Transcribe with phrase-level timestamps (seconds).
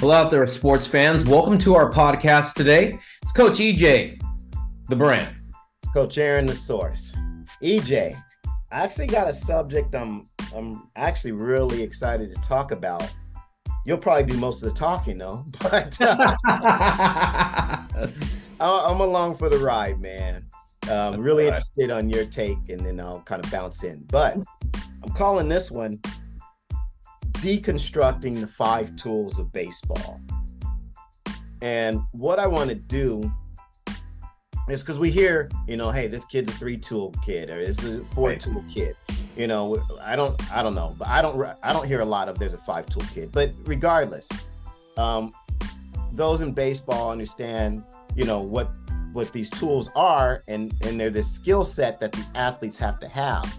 [0.00, 1.24] Hello out there, sports fans.
[1.24, 3.00] Welcome to our podcast today.
[3.20, 4.22] It's Coach EJ,
[4.86, 5.34] the brand.
[5.82, 7.16] It's Coach Aaron, the source.
[7.64, 8.16] EJ,
[8.70, 10.22] I actually got a subject I'm
[10.54, 13.12] I'm actually really excited to talk about.
[13.86, 16.36] You'll probably do most of the talking though, but uh,
[18.60, 20.46] I'm along for the ride, man.
[20.88, 21.54] Um, really right.
[21.54, 24.04] interested on your take, and then I'll kind of bounce in.
[24.12, 24.36] But
[25.02, 26.00] I'm calling this one
[27.40, 30.20] deconstructing the five tools of baseball.
[31.62, 33.30] And what I want to do
[34.68, 37.82] is because we hear, you know, hey, this kid's a three tool kid or this
[37.82, 38.96] is a four tool kid.
[39.36, 42.28] You know, I don't, I don't know, but I don't, I don't hear a lot
[42.28, 43.30] of there's a five tool kid.
[43.32, 44.28] But regardless,
[44.96, 45.32] um,
[46.12, 48.74] those in baseball understand, you know, what
[49.12, 53.08] what these tools are, and and they're the skill set that these athletes have to
[53.08, 53.52] have.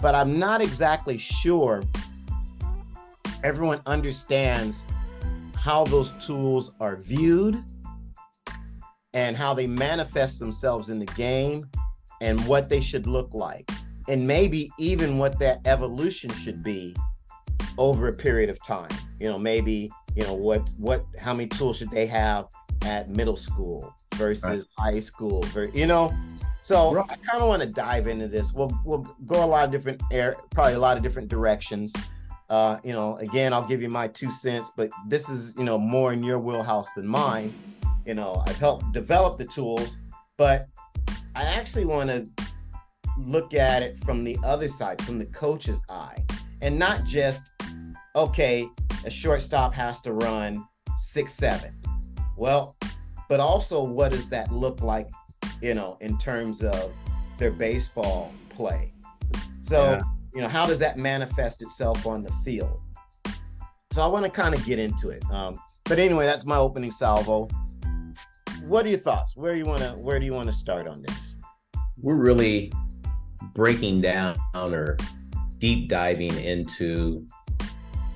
[0.00, 1.82] But I'm not exactly sure
[3.44, 4.84] everyone understands
[5.54, 7.62] how those tools are viewed
[9.14, 11.68] and how they manifest themselves in the game
[12.20, 13.70] and what they should look like
[14.08, 16.94] and maybe even what that evolution should be
[17.76, 21.78] over a period of time you know maybe you know what what how many tools
[21.78, 22.46] should they have
[22.82, 24.94] at middle school versus right.
[24.94, 26.12] high school you know
[26.62, 27.06] so right.
[27.08, 30.02] i kind of want to dive into this we'll we'll go a lot of different
[30.10, 31.92] air probably a lot of different directions
[32.50, 35.78] uh, you know, again, I'll give you my two cents, but this is, you know,
[35.78, 37.52] more in your wheelhouse than mine.
[38.06, 39.98] You know, I've helped develop the tools,
[40.38, 40.66] but
[41.34, 42.26] I actually want to
[43.18, 46.24] look at it from the other side, from the coach's eye,
[46.62, 47.52] and not just,
[48.16, 48.66] okay,
[49.04, 51.78] a shortstop has to run six, seven.
[52.36, 52.76] Well,
[53.28, 55.10] but also what does that look like,
[55.60, 56.92] you know, in terms of
[57.36, 58.94] their baseball play?
[59.62, 60.00] So, yeah
[60.34, 62.80] you know, how does that manifest itself on the field?
[63.92, 65.24] So I want to kind of get into it.
[65.30, 67.48] Um, but anyway, that's my opening salvo.
[68.62, 69.36] What are your thoughts?
[69.36, 71.36] Where do you want to where do you want to start on this?
[72.00, 72.72] We're really
[73.54, 74.96] breaking down or
[75.58, 77.26] deep diving into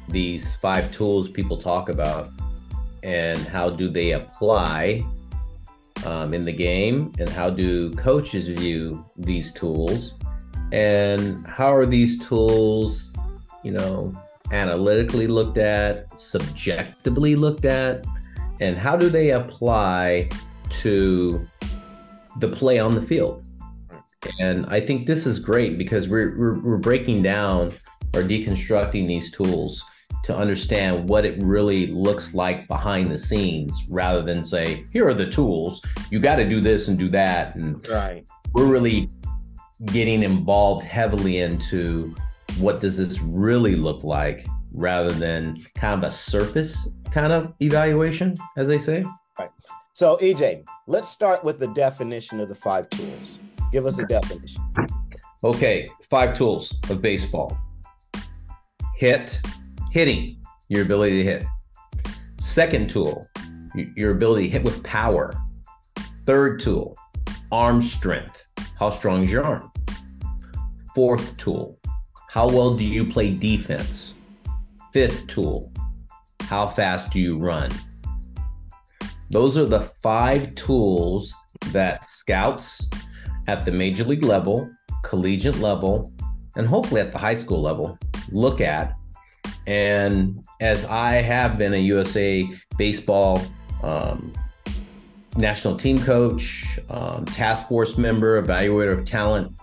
[0.08, 2.28] these five tools people talk about
[3.02, 5.02] and how do they apply
[6.04, 10.14] um, in the game and how do coaches view these tools
[10.72, 13.12] and how are these tools
[13.62, 14.16] you know
[14.50, 18.04] analytically looked at subjectively looked at?
[18.60, 20.28] And how do they apply
[20.70, 21.46] to
[22.38, 23.44] the play on the field?
[24.38, 27.74] And i think this is great because we're, we're, we're breaking down
[28.14, 29.84] or deconstructing these tools
[30.22, 35.14] to understand what it really looks like behind the scenes rather than say here are
[35.14, 35.80] the tools.
[36.10, 37.56] You got to do this and do that.
[37.56, 38.24] And right.
[38.52, 39.08] we're really
[39.87, 42.15] getting involved heavily into
[42.59, 48.34] what does this really look like rather than kind of a surface kind of evaluation,
[48.56, 49.04] as they say.
[49.38, 49.50] Right.
[49.93, 53.38] So, EJ, let's start with the definition of the five tools.
[53.70, 54.62] Give us a definition.
[55.44, 57.59] Okay, five tools of baseball
[59.03, 59.41] hit,
[59.91, 61.44] hitting, your ability to hit.
[62.38, 63.26] Second tool,
[63.97, 65.34] your ability to hit with power.
[66.25, 66.97] Third tool,
[67.50, 68.41] arm strength.
[68.82, 69.70] How strong is your arm?
[70.93, 71.78] Fourth tool,
[72.28, 74.16] how well do you play defense?
[74.93, 75.70] Fifth tool,
[76.41, 77.70] how fast do you run?
[79.31, 81.32] Those are the five tools
[81.70, 82.91] that scouts
[83.47, 84.69] at the major league level,
[85.04, 86.12] collegiate level,
[86.56, 87.97] and hopefully at the high school level
[88.32, 88.97] look at.
[89.69, 93.41] And as I have been a USA baseball
[93.84, 94.32] um,
[95.37, 99.56] national team coach, um, task force member, evaluator of talent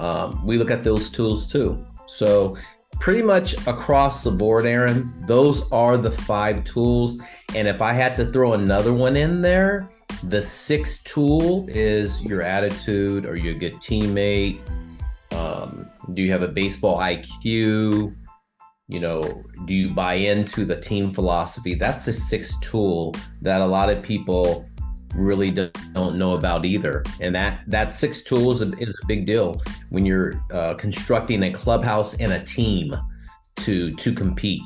[0.00, 1.84] um, we look at those tools too.
[2.08, 2.56] So,
[3.00, 7.18] pretty much across the board, Aaron, those are the five tools.
[7.54, 9.90] And if I had to throw another one in there,
[10.24, 13.26] the sixth tool is your attitude.
[13.26, 14.60] Are you a good teammate?
[15.32, 18.16] Um, do you have a baseball IQ?
[18.88, 21.74] You know, do you buy into the team philosophy?
[21.74, 24.66] That's the sixth tool that a lot of people
[25.14, 27.02] really don't know about either.
[27.20, 32.14] And that that six tools is a big deal when you're uh, constructing a clubhouse
[32.20, 32.94] and a team
[33.56, 34.62] to to compete.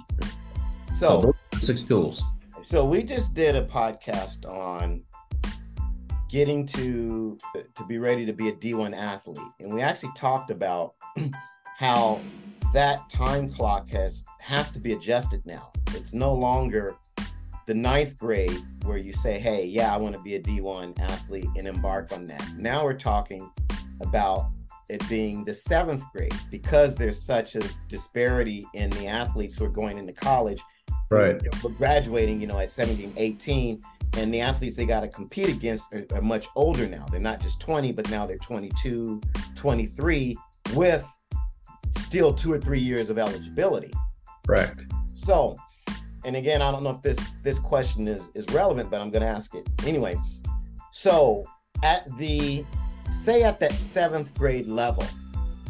[0.95, 2.23] So, so six tools.
[2.65, 5.03] So we just did a podcast on
[6.31, 7.39] getting to
[7.75, 10.95] to be ready to be a D1 athlete, and we actually talked about
[11.79, 12.21] how
[12.73, 15.71] that time clock has has to be adjusted now.
[15.89, 16.97] It's no longer
[17.67, 21.49] the ninth grade where you say, hey, yeah, I want to be a D1 athlete
[21.57, 22.47] and embark on that.
[22.57, 23.51] Now we're talking
[24.01, 24.51] about
[24.91, 29.71] it being the seventh grade because there's such a disparity in the athletes who are
[29.71, 30.61] going into college.
[31.11, 31.41] Right.
[31.63, 33.81] We're graduating, you know, at 17, 18,
[34.17, 37.07] and the athletes they got to compete against are, are much older now.
[37.11, 39.21] They're not just 20, but now they're 22,
[39.55, 40.37] 23
[40.75, 41.07] with
[41.97, 43.93] still two or three years of eligibility.
[44.47, 44.85] Correct.
[45.15, 45.57] So,
[46.25, 49.23] and again, I don't know if this this question is is relevant, but I'm going
[49.23, 50.17] to ask it anyway.
[50.93, 51.45] So,
[51.83, 52.65] at the
[53.13, 55.05] say at that seventh grade level,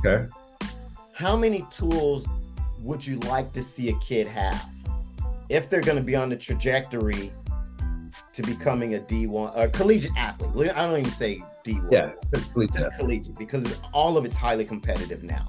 [0.05, 0.27] Okay.
[1.13, 2.27] how many tools
[2.81, 4.63] would you like to see a kid have
[5.49, 7.31] if they're going to be on the trajectory
[8.35, 10.71] to becoming a D1 a collegiate athlete?
[10.75, 11.91] I don't even say D1.
[11.91, 15.47] Yeah, just collegiate because all of it's highly competitive now,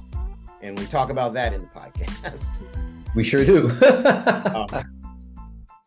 [0.61, 2.61] and we talk about that in the podcast.
[3.15, 3.69] We sure do.
[3.81, 4.67] um,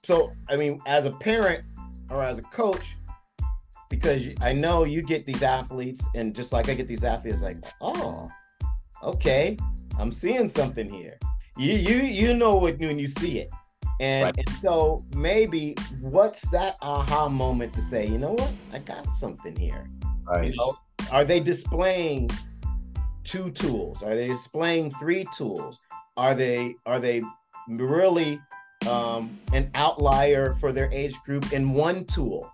[0.03, 1.65] so, I mean, as a parent
[2.11, 2.97] or as a coach,
[3.91, 7.59] because I know you get these athletes, and just like I get these athletes, like,
[7.81, 8.31] oh,
[9.03, 9.57] okay,
[9.99, 11.19] I'm seeing something here.
[11.57, 13.51] You you you know what when you see it,
[14.01, 14.39] and right.
[14.39, 19.57] and so maybe what's that aha moment to say, you know what, I got something
[19.57, 19.91] here.
[20.27, 20.51] Right.
[20.51, 20.79] You know,
[21.11, 22.31] are they displaying
[23.25, 24.03] two tools?
[24.03, 25.81] Are they displaying three tools?
[26.19, 27.23] Are they are they
[27.69, 28.41] really
[28.91, 32.53] um, an outlier for their age group in one tool?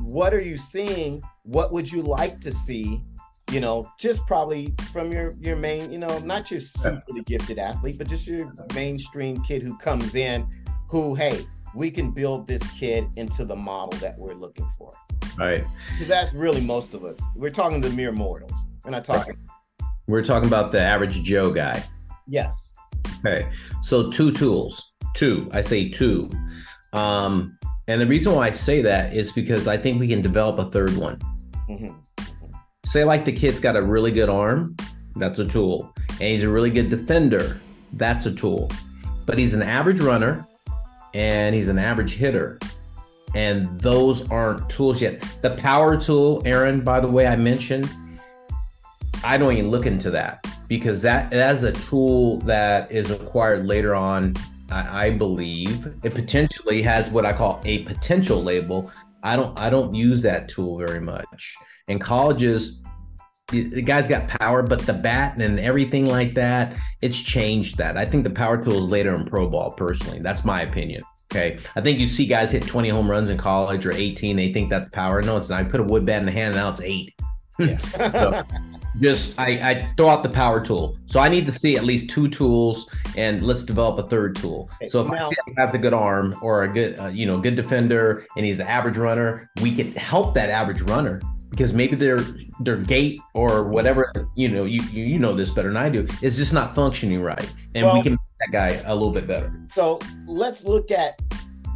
[0.00, 1.20] What are you seeing?
[1.42, 3.02] What would you like to see?
[3.50, 7.98] You know, just probably from your your main, you know, not your super gifted athlete,
[7.98, 10.46] but just your mainstream kid who comes in,
[10.88, 11.44] who, hey,
[11.74, 14.92] we can build this kid into the model that we're looking for.
[15.36, 15.64] Right.
[15.90, 17.20] Because that's really most of us.
[17.34, 18.54] We're talking to mere mortals.
[18.84, 19.34] We're not talking.
[19.34, 19.88] Right.
[20.06, 21.82] We're talking about the average Joe guy.
[22.28, 22.72] Yes.
[23.24, 23.48] Okay.
[23.82, 24.92] So two tools.
[25.14, 25.48] Two.
[25.52, 26.30] I say two.
[26.92, 27.56] Um,
[27.88, 30.70] and the reason why I say that is because I think we can develop a
[30.70, 31.18] third one.
[31.68, 31.94] Mm-hmm.
[32.84, 34.76] Say, like the kid's got a really good arm,
[35.16, 35.92] that's a tool.
[36.10, 37.60] And he's a really good defender,
[37.94, 38.70] that's a tool.
[39.26, 40.46] But he's an average runner
[41.14, 42.58] and he's an average hitter.
[43.34, 45.22] And those aren't tools yet.
[45.40, 47.90] The power tool, Aaron, by the way, I mentioned,
[49.24, 53.66] I don't even look into that because that that is a tool that is acquired
[53.66, 54.34] later on
[54.72, 58.90] I, I believe it potentially has what I call a potential label.
[59.22, 61.54] I don't I don't use that tool very much.
[61.88, 62.80] In colleges,
[63.48, 67.98] the guy's got power, but the bat and everything like that, it's changed that.
[67.98, 70.20] I think the power tool is later in pro ball, personally.
[70.20, 71.02] That's my opinion.
[71.32, 71.58] Okay.
[71.76, 74.70] I think you see guys hit 20 home runs in college or 18, they think
[74.70, 75.22] that's power.
[75.22, 75.60] No, it's not.
[75.60, 77.14] I put a wood bat in the hand and now it's eight.
[77.58, 77.78] Yeah.
[77.78, 78.42] so,
[79.00, 80.96] just I, I throw out the power tool.
[81.06, 84.70] So I need to see at least two tools, and let's develop a third tool.
[84.88, 87.26] So if now, I see I have the good arm or a good, uh, you
[87.26, 91.72] know, good defender, and he's the average runner, we can help that average runner because
[91.74, 92.18] maybe their
[92.60, 96.36] their gait or whatever, you know, you you know this better than I do, is
[96.36, 99.52] just not functioning right, and well, we can make that guy a little bit better.
[99.70, 101.20] So let's look at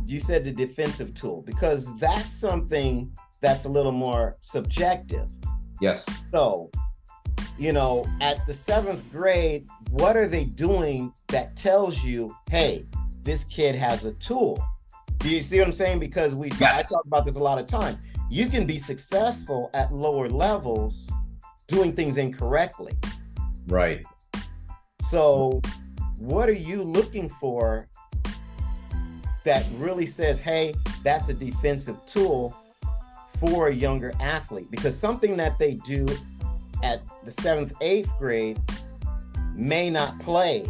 [0.07, 5.31] you said the defensive tool because that's something that's a little more subjective.
[5.81, 6.07] Yes.
[6.33, 6.71] So
[7.59, 12.87] you know, at the seventh grade, what are they doing that tells you, hey,
[13.23, 14.63] this kid has a tool?
[15.19, 15.99] Do you see what I'm saying?
[15.99, 16.93] Because we yes.
[16.93, 17.99] I talk about this a lot of time.
[18.29, 21.11] You can be successful at lower levels
[21.67, 22.93] doing things incorrectly.
[23.67, 24.05] Right.
[25.01, 25.63] So,
[26.19, 27.89] what are you looking for
[29.45, 32.55] that really says, hey, that's a defensive tool
[33.39, 34.71] for a younger athlete?
[34.71, 36.07] Because something that they do
[36.83, 38.61] at the seventh, eighth grade
[39.55, 40.67] may not play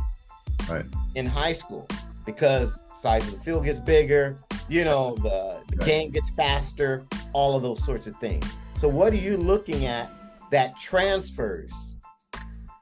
[0.69, 0.85] right.
[1.15, 1.89] in high school
[2.25, 4.37] because size of the field gets bigger,
[4.69, 5.87] you know, the, the right.
[5.87, 8.51] game gets faster, all of those sorts of things.
[8.77, 10.11] So what are you looking at
[10.51, 11.99] that transfers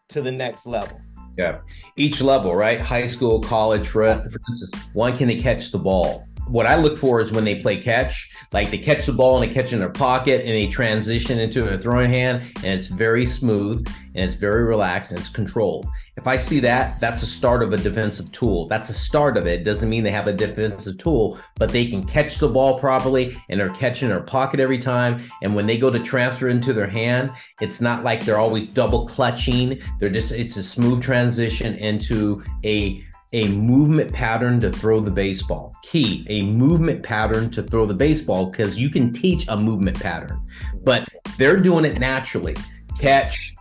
[0.08, 1.00] to the next level?
[1.36, 1.60] Yeah.
[1.96, 2.80] Each level, right?
[2.80, 6.26] High school, college, for, for instance, one can they catch the ball?
[6.46, 9.50] What I look for is when they play catch, like they catch the ball and
[9.50, 13.24] they catch in their pocket and they transition into a throwing hand and it's very
[13.24, 15.86] smooth and it's very relaxed and it's controlled.
[16.16, 18.68] If I see that, that's a start of a defensive tool.
[18.68, 19.60] That's a start of it.
[19.60, 23.36] it doesn't mean they have a defensive tool, but they can catch the ball properly
[23.48, 25.22] and they're catching their pocket every time.
[25.42, 29.06] And when they go to transfer into their hand, it's not like they're always double
[29.06, 29.80] clutching.
[29.98, 33.04] They're just, it's a smooth transition into a
[33.34, 35.74] a movement pattern to throw the baseball.
[35.82, 40.40] Key, a movement pattern to throw the baseball because you can teach a movement pattern,
[40.84, 42.56] but they're doing it naturally.
[42.98, 43.54] Catch,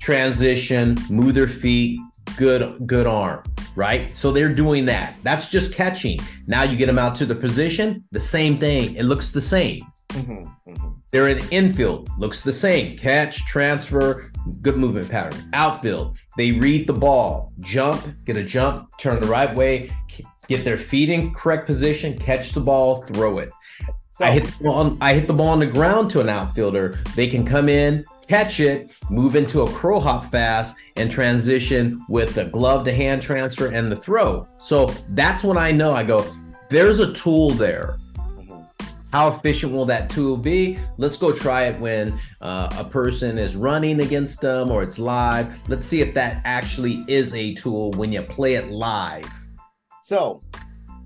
[0.00, 2.00] transition, move their feet,
[2.36, 3.44] good good arm,
[3.76, 4.14] right?
[4.14, 5.14] So they're doing that.
[5.22, 6.18] That's just catching.
[6.48, 8.96] Now you get them out to the position, the same thing.
[8.96, 9.80] It looks the same.
[10.08, 10.88] Mm-hmm, mm-hmm.
[11.12, 12.98] They're in infield, looks the same.
[12.98, 15.48] Catch, transfer, good movement pattern.
[15.52, 19.90] Outfield, they read the ball, jump, get a jump, turn the right way,
[20.48, 23.50] get their feet in correct position, catch the ball, throw it.
[24.12, 27.00] So I hit the ball, I hit the ball on the ground to an outfielder.
[27.16, 32.34] They can come in, catch it, move into a crow hop fast, and transition with
[32.34, 34.46] the glove to hand transfer and the throw.
[34.56, 36.24] So that's when I know I go,
[36.68, 37.98] there's a tool there.
[39.14, 40.76] How efficient will that tool be?
[40.96, 45.56] Let's go try it when uh, a person is running against them or it's live.
[45.68, 49.24] Let's see if that actually is a tool when you play it live.
[50.02, 50.40] So,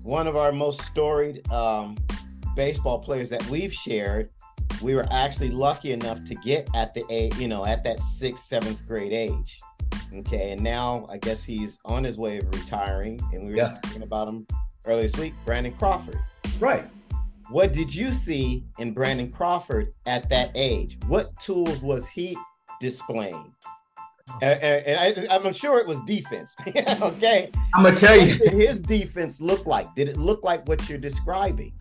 [0.01, 1.95] one of our most storied um,
[2.55, 4.31] baseball players that we've shared,
[4.81, 8.45] we were actually lucky enough to get at the a you know at that sixth
[8.45, 9.59] seventh grade age.
[10.15, 13.79] Okay, and now I guess he's on his way of retiring, and we were yes.
[13.81, 14.47] talking about him
[14.87, 16.17] earlier this week, Brandon Crawford.
[16.59, 16.89] Right.
[17.49, 20.99] What did you see in Brandon Crawford at that age?
[21.07, 22.37] What tools was he
[22.79, 23.51] displaying?
[24.43, 26.55] And, and, I, am sure it was defense.
[26.67, 27.49] okay.
[27.73, 29.95] I'm gonna tell you, his defense looked like?
[29.95, 31.73] Did it look like what you're describing?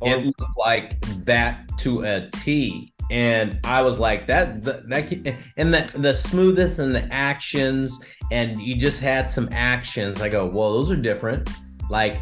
[0.00, 2.94] Or- it looked like that to a T.
[3.10, 7.98] And I was like that, that, that and the the smoothest and the actions,
[8.30, 10.22] and you just had some actions.
[10.22, 11.50] I go, well, those are different.
[11.90, 12.18] Like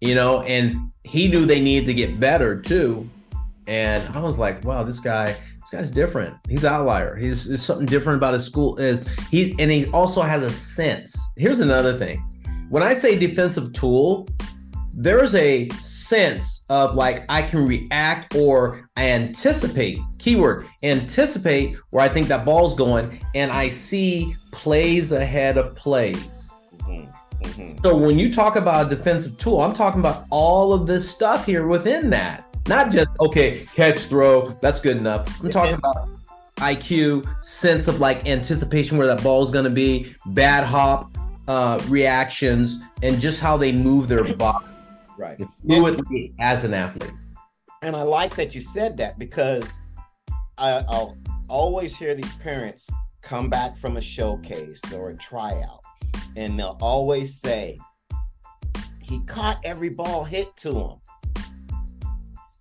[0.00, 3.08] you know, and he knew they needed to get better too.
[3.66, 6.34] And I was like, wow, this guy, this guy's different.
[6.48, 7.14] He's outlier.
[7.16, 8.76] He's there's something different about his school.
[8.78, 11.16] Is he and he also has a sense.
[11.36, 12.24] Here's another thing.
[12.68, 14.28] When I say defensive tool,
[14.92, 22.28] there's a sense of like I can react or anticipate, keyword, anticipate where I think
[22.28, 26.52] that ball's going, and I see plays ahead of plays.
[26.78, 27.10] Mm-hmm.
[27.82, 31.46] So when you talk about a defensive tool, I'm talking about all of this stuff
[31.46, 32.44] here within that.
[32.68, 35.42] Not just okay, catch, throw, that's good enough.
[35.42, 36.08] I'm talking about
[36.56, 41.10] IQ, sense of like anticipation where that ball is going to be, bad hop
[41.48, 44.66] uh, reactions, and just how they move their body.
[45.18, 45.38] Right.
[45.66, 47.12] Fluidly as an athlete.
[47.82, 49.78] And I like that you said that because
[50.58, 51.16] I, I'll
[51.48, 52.90] always hear these parents
[53.22, 55.79] come back from a showcase or a tryout
[56.36, 57.78] and they'll always say
[59.02, 60.96] he caught every ball hit to him.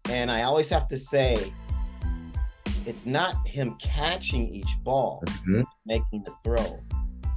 [0.09, 1.53] And I always have to say,
[2.85, 5.61] it's not him catching each ball, mm-hmm.
[5.85, 6.81] making the throw.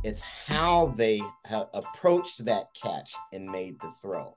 [0.02, 4.34] It's how they have approached that catch and made the throw.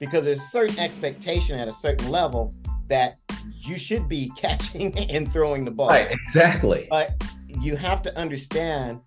[0.00, 2.54] Because there's a certain expectation at a certain level
[2.88, 3.18] that
[3.60, 5.88] you should be catching and throwing the ball.
[5.88, 6.86] Right, exactly.
[6.88, 7.10] But
[7.46, 9.00] you have to understand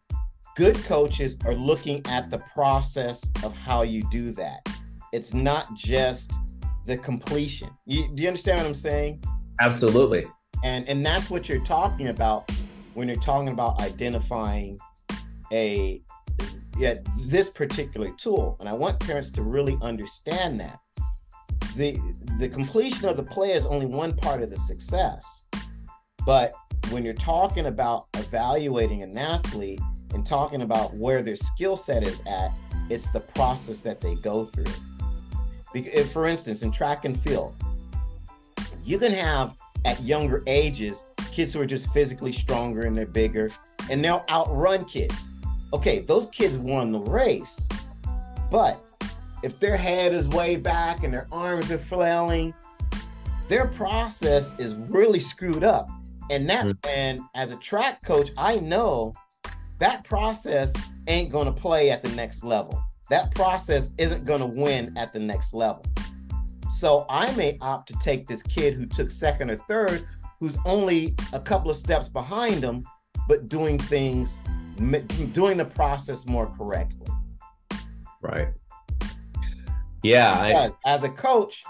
[0.55, 4.67] good coaches are looking at the process of how you do that.
[5.13, 6.31] It's not just
[6.85, 7.69] the completion.
[7.85, 9.23] You, do you understand what I'm saying?
[9.59, 10.25] Absolutely.
[10.63, 12.51] And and that's what you're talking about
[12.93, 14.77] when you're talking about identifying
[15.51, 16.01] a
[16.77, 18.57] yeah, this particular tool.
[18.59, 20.79] And I want parents to really understand that.
[21.75, 21.99] The
[22.39, 25.47] the completion of the play is only one part of the success.
[26.25, 26.53] But
[26.89, 29.81] when you're talking about evaluating an athlete,
[30.13, 32.51] and talking about where their skill set is at,
[32.89, 34.65] it's the process that they go through.
[36.05, 37.55] For instance, in track and field,
[38.83, 43.49] you can have at younger ages kids who are just physically stronger and they're bigger,
[43.89, 45.29] and they'll outrun kids.
[45.73, 47.69] Okay, those kids won the race,
[48.51, 48.85] but
[49.43, 52.53] if their head is way back and their arms are flailing,
[53.47, 55.89] their process is really screwed up.
[56.29, 59.13] And that, and as a track coach, I know
[59.81, 60.71] that process
[61.07, 62.81] ain't going to play at the next level.
[63.09, 65.83] That process isn't going to win at the next level.
[66.71, 70.07] So I may opt to take this kid who took second or third,
[70.39, 72.85] who's only a couple of steps behind him,
[73.27, 74.43] but doing things,
[75.33, 77.07] doing the process more correctly.
[78.21, 78.49] Right.
[80.03, 80.47] Yeah.
[80.47, 80.93] Because I...
[80.93, 81.63] as a coach,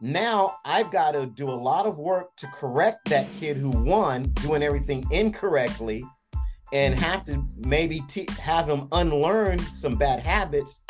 [0.00, 4.22] now I've got to do a lot of work to correct that kid who won
[4.34, 6.04] doing everything incorrectly
[6.72, 10.82] and have to maybe te- have him unlearn some bad habits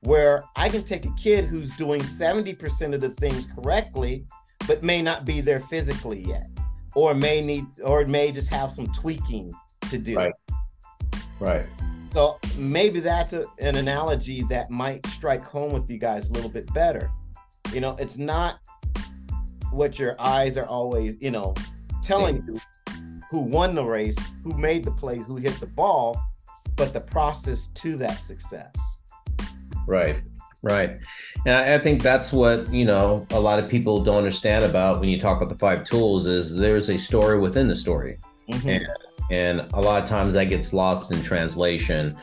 [0.00, 4.26] where I can take a kid who's doing 70% of the things correctly,
[4.66, 6.46] but may not be there physically yet,
[6.94, 9.52] or may need, or may just have some tweaking
[9.88, 10.16] to do.
[10.16, 10.34] Right.
[11.40, 11.66] Right.
[12.12, 16.50] So maybe that's a, an analogy that might strike home with you guys a little
[16.50, 17.10] bit better.
[17.72, 18.58] You know, it's not
[19.72, 21.54] what your eyes are always, you know,
[22.02, 22.60] telling you
[23.34, 26.16] who won the race, who made the play, who hit the ball,
[26.76, 29.02] but the process to that success.
[29.88, 30.22] Right.
[30.62, 31.00] Right.
[31.44, 35.08] And I, think that's what, you know, a lot of people don't understand about when
[35.08, 38.18] you talk about the five tools is there's a story within the story.
[38.48, 38.68] Mm-hmm.
[38.68, 38.86] And
[39.30, 42.16] And a lot of times that gets lost in translation.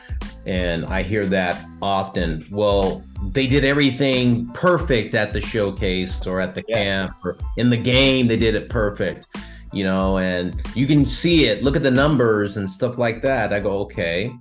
[0.46, 2.46] And I hear that often.
[2.50, 6.76] Well, they did everything perfect at the showcase or at the yeah.
[6.76, 9.26] camp or in the game, they did it perfect,
[9.72, 13.52] you know, and you can see it, look at the numbers and stuff like that.
[13.52, 14.32] I go, okay,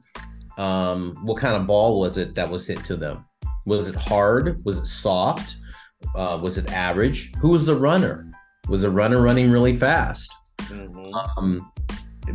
[0.57, 3.25] um, what kind of ball was it that was hit to them?
[3.65, 4.61] Was it hard?
[4.65, 5.55] Was it soft?
[6.15, 7.31] Uh, was it average?
[7.41, 8.31] Who was the runner?
[8.67, 10.31] Was the runner running really fast?
[10.57, 11.13] Mm-hmm.
[11.37, 11.71] Um,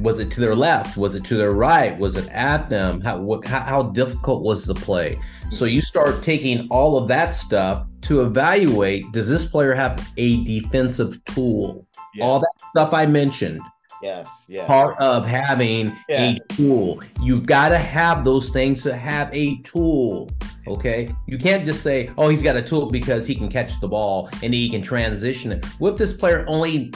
[0.00, 0.96] was it to their left?
[0.96, 1.98] Was it to their right?
[1.98, 3.00] Was it at them?
[3.00, 5.18] How what, how difficult was the play?
[5.50, 9.10] So you start taking all of that stuff to evaluate.
[9.12, 11.86] Does this player have a defensive tool?
[12.14, 12.24] Yeah.
[12.24, 13.60] All that stuff I mentioned.
[14.02, 14.66] Yes, yes.
[14.66, 16.34] Part of having yeah.
[16.34, 17.02] a tool.
[17.22, 20.30] You've got to have those things to have a tool.
[20.66, 21.12] Okay.
[21.26, 24.28] You can't just say, oh, he's got a tool because he can catch the ball
[24.42, 25.64] and he can transition it.
[25.78, 26.92] What if this player only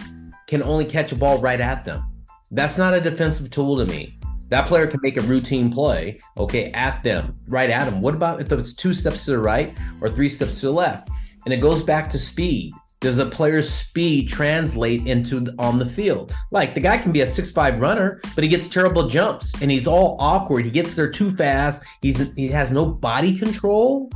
[0.46, 2.04] can only catch a ball right at them?
[2.50, 4.18] That's not a defensive tool to me.
[4.50, 8.00] That player can make a routine play, okay, at them, right at them.
[8.00, 11.08] What about if it's two steps to the right or three steps to the left?
[11.44, 12.72] And it goes back to speed.
[13.00, 16.34] Does a player's speed translate into on the field?
[16.50, 19.86] Like the guy can be a six-five runner, but he gets terrible jumps and he's
[19.86, 20.66] all awkward.
[20.66, 21.82] He gets there too fast.
[22.02, 24.10] He's he has no body control.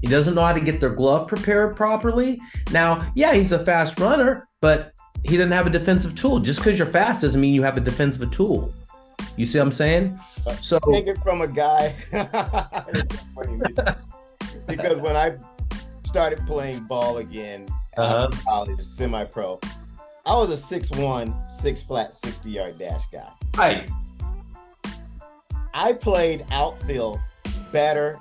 [0.00, 2.38] He doesn't know how to get their glove prepared properly.
[2.70, 4.92] Now, yeah, he's a fast runner, but
[5.24, 6.38] he doesn't have a defensive tool.
[6.38, 8.72] Just because you're fast doesn't mean you have a defensive tool.
[9.40, 10.20] You see what I'm saying?
[10.60, 11.94] So take it from a guy.
[14.68, 15.38] because when I
[16.04, 17.66] started playing ball again
[17.96, 18.28] uh-huh.
[18.30, 19.58] after college, semi-pro,
[20.26, 23.32] I was a six one, six flat, 60 yard dash guy.
[23.56, 23.88] Right.
[25.72, 27.18] I played outfield
[27.72, 28.18] better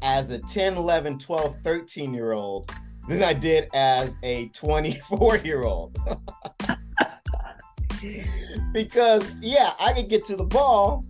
[0.00, 2.72] as a 10, 11, 12, 13 year old
[3.08, 5.98] than I did as a 24 year old.
[8.72, 11.04] because, yeah, I could get to the ball,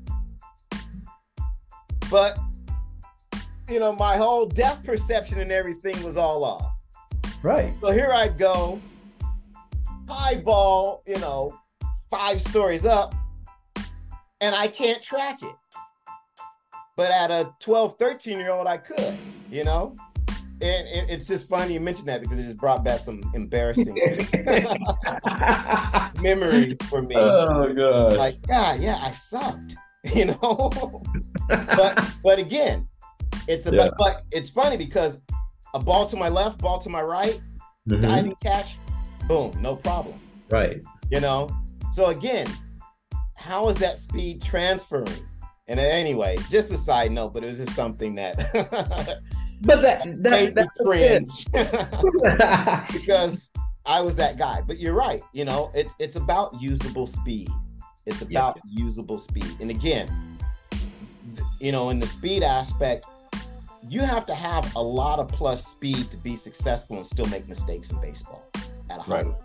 [2.11, 2.39] but,
[3.69, 6.67] you know, my whole depth perception and everything was all off.
[7.43, 7.75] Right.
[7.81, 8.81] So here I go,
[10.09, 11.59] high ball, you know,
[12.11, 13.15] five stories up,
[14.41, 15.55] and I can't track it.
[16.97, 19.17] But at a 12, 13 year old, I could,
[19.51, 19.95] you know?
[20.63, 23.95] And, and, it's just funny you mentioned that because it just brought back some embarrassing
[26.23, 27.17] memories for me.
[27.17, 28.13] Oh god!
[28.15, 29.77] Like, God, yeah, I sucked,
[30.15, 30.71] you know.
[31.49, 32.89] but but again,
[33.49, 33.87] it's about.
[33.87, 33.91] Yeah.
[33.99, 35.21] But it's funny because
[35.75, 37.41] a ball to my left, ball to my right,
[37.89, 38.01] mm-hmm.
[38.01, 38.77] diving catch,
[39.27, 40.19] boom, no problem.
[40.51, 40.83] Right.
[41.11, 41.51] You know.
[41.93, 42.47] So again,
[43.35, 45.27] how is that speed transferring?
[45.69, 48.37] And anyway, just a side note, but it was just something that
[49.63, 51.47] but that that, that cringe
[52.93, 53.51] because
[53.87, 54.63] I was that guy.
[54.67, 55.23] But you're right.
[55.33, 57.49] You know, it's it's about usable speed.
[58.07, 58.85] It's about yeah.
[58.85, 59.57] usable speed.
[59.61, 60.39] And again,
[61.61, 63.07] you know, in the speed aspect,
[63.89, 67.49] you have to have a lot of plus speed to be successful and still make
[67.49, 68.49] mistakes in baseball
[68.91, 69.27] at a high right.
[69.27, 69.45] level.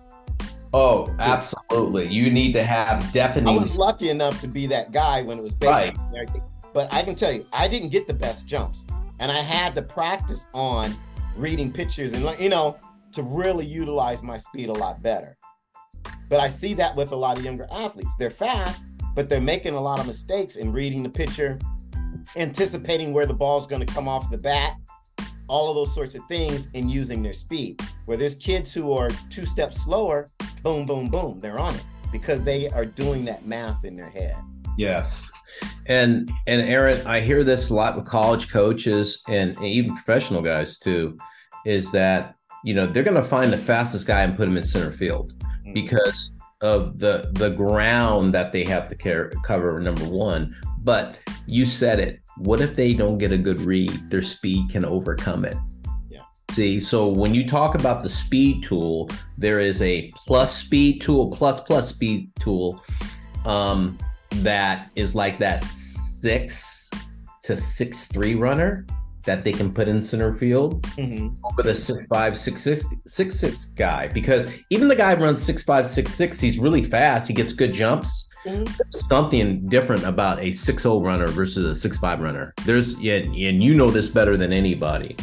[0.73, 2.07] Oh, absolutely.
[2.07, 3.53] You need to have definitely.
[3.53, 6.29] I was lucky enough to be that guy when it was baseball right.
[6.73, 8.85] But I can tell you, I didn't get the best jumps
[9.19, 10.93] and I had to practice on
[11.35, 12.77] reading pictures and you know
[13.13, 15.37] to really utilize my speed a lot better.
[16.29, 18.15] But I see that with a lot of younger athletes.
[18.17, 18.83] They're fast,
[19.15, 21.57] but they're making a lot of mistakes in reading the picture,
[22.35, 24.75] anticipating where the ball's going to come off the bat,
[25.47, 27.81] all of those sorts of things, and using their speed.
[28.05, 30.27] Where there's kids who are two steps slower,
[30.63, 34.35] boom, boom, boom, they're on it because they are doing that math in their head.
[34.77, 35.31] Yes.
[35.87, 40.41] And and Aaron, I hear this a lot with college coaches and, and even professional
[40.41, 41.17] guys too,
[41.65, 44.63] is that you know they're going to find the fastest guy and put him in
[44.63, 45.73] center field mm-hmm.
[45.73, 49.79] because of the the ground that they have to care, cover.
[49.79, 52.19] Number one, but you said it.
[52.37, 54.09] What if they don't get a good read?
[54.09, 55.55] Their speed can overcome it.
[56.09, 56.21] Yeah.
[56.51, 61.31] See, so when you talk about the speed tool, there is a plus speed tool,
[61.31, 62.83] plus plus speed tool.
[63.45, 63.97] Um,
[64.43, 66.89] that is like that six
[67.43, 68.85] to six three runner
[69.25, 70.81] that they can put in center field.
[70.97, 71.35] Mm-hmm.
[71.45, 75.63] over the six five six six six six guy because even the guy runs six
[75.63, 77.27] five six six he's really fast.
[77.27, 78.25] He gets good jumps.
[78.45, 78.91] Mm-hmm.
[78.91, 82.53] something different about a six zero runner versus a six five runner.
[82.65, 85.17] There's and, and you know this better than anybody.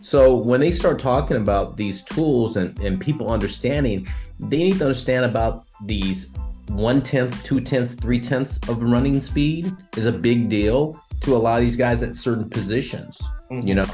[0.00, 4.06] So when they start talking about these tools and, and people understanding
[4.38, 6.32] they need to understand about these
[6.68, 11.38] one tenth, two tenths, three tenths of running speed is a big deal to a
[11.38, 13.18] lot of these guys at certain positions.
[13.50, 13.66] Mm-hmm.
[13.66, 13.86] You know,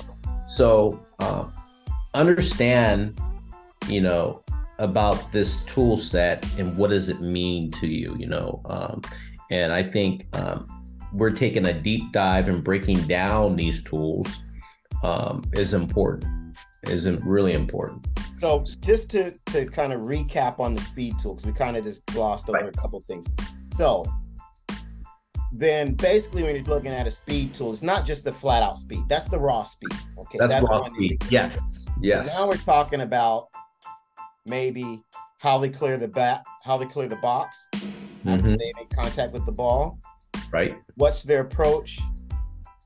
[0.46, 1.48] so uh,
[2.14, 3.18] understand,
[3.88, 4.42] you know,
[4.78, 8.16] about this tool set and what does it mean to you.
[8.18, 9.02] You know, um,
[9.50, 10.66] And I think um,
[11.12, 14.28] we're taking a deep dive and breaking down these tools
[15.02, 16.56] um, is important.
[16.84, 18.06] Isn't really important.
[18.40, 21.84] So just to to kind of recap on the speed tool, because we kind of
[21.84, 22.68] just glossed over right.
[22.68, 23.26] a couple things.
[23.72, 24.04] So
[25.52, 28.78] then basically when you're looking at a speed tool, it's not just the flat out
[28.78, 29.04] speed.
[29.08, 29.92] That's the raw speed.
[30.18, 30.38] Okay.
[30.38, 31.24] That's, That's raw speed.
[31.30, 31.86] Yes.
[32.00, 32.36] Yes.
[32.38, 33.48] Now we're talking about
[34.46, 35.02] maybe
[35.38, 38.56] how they clear the bat, how they clear the box, mm-hmm.
[38.56, 39.98] they make contact with the ball.
[40.50, 40.76] Right.
[40.96, 42.00] What's their approach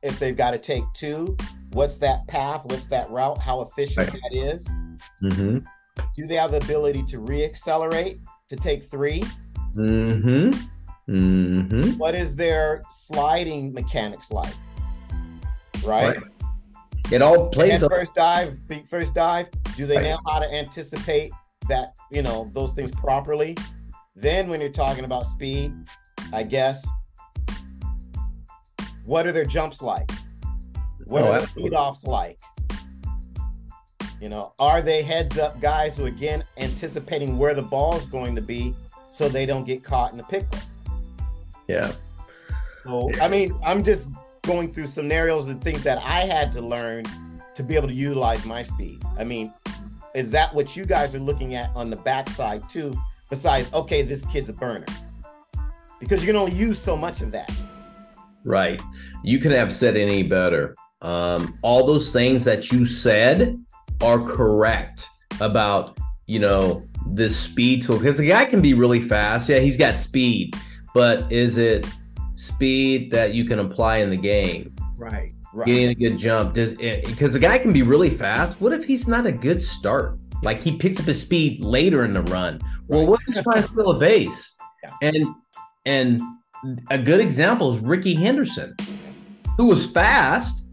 [0.03, 1.37] if they've got to take two?
[1.73, 2.65] What's that path?
[2.65, 3.39] What's that route?
[3.39, 4.21] How efficient right.
[4.31, 4.69] that is?
[5.23, 5.59] Mm-hmm.
[6.17, 9.23] Do they have the ability to reaccelerate to take 3
[9.75, 10.51] Mm-hmm.
[11.09, 11.99] Mm-hmm.
[11.99, 14.53] What is their sliding mechanics like?
[15.85, 16.17] Right.
[16.17, 16.23] right.
[17.11, 17.83] It all plays.
[17.83, 18.59] A- first dive,
[18.91, 19.49] first dive.
[19.77, 20.05] Do they right.
[20.05, 21.33] know how to anticipate
[21.69, 21.97] that?
[22.11, 23.57] You know those things properly.
[24.15, 25.73] Then, when you're talking about speed,
[26.33, 26.87] I guess,
[29.05, 30.11] what are their jumps like?
[31.05, 32.39] What oh, are their lead offs like?
[34.21, 38.35] You know, are they heads up guys who again anticipating where the ball is going
[38.35, 38.75] to be
[39.09, 40.59] so they don't get caught in a pickle?
[41.69, 41.93] Yeah.
[42.83, 44.11] So I mean, I'm just
[44.43, 47.05] going through scenarios and things that I had to learn
[47.55, 49.03] to be able to utilize my speed.
[49.19, 49.53] I mean,
[50.15, 52.97] is that what you guys are looking at on the backside too?
[53.31, 54.87] Besides, okay, this kid's a burner.
[56.01, 57.53] Because you can only use so much of that.
[58.45, 58.81] Right.
[59.23, 60.75] You can have said any better.
[61.03, 63.63] Um, all those things that you said
[64.03, 65.09] are correct
[65.41, 67.99] about, you know, this speed tool.
[67.99, 69.49] Because the guy can be really fast.
[69.49, 70.55] Yeah, he's got speed
[70.95, 71.89] but is it
[72.35, 74.75] speed that you can apply in the game?
[74.97, 75.33] Right.
[75.53, 75.67] Right.
[75.67, 78.61] Getting a good jump does because the guy can be really fast.
[78.61, 80.19] What if he's not a good start?
[80.43, 82.61] Like he picks up his speed later in the run.
[82.89, 84.57] Well, what if he's trying to steal a base?
[84.83, 85.09] Yeah.
[85.09, 85.35] And
[85.87, 86.21] and
[86.91, 88.77] a good example is Rickey Henderson,
[89.57, 90.69] who was fast,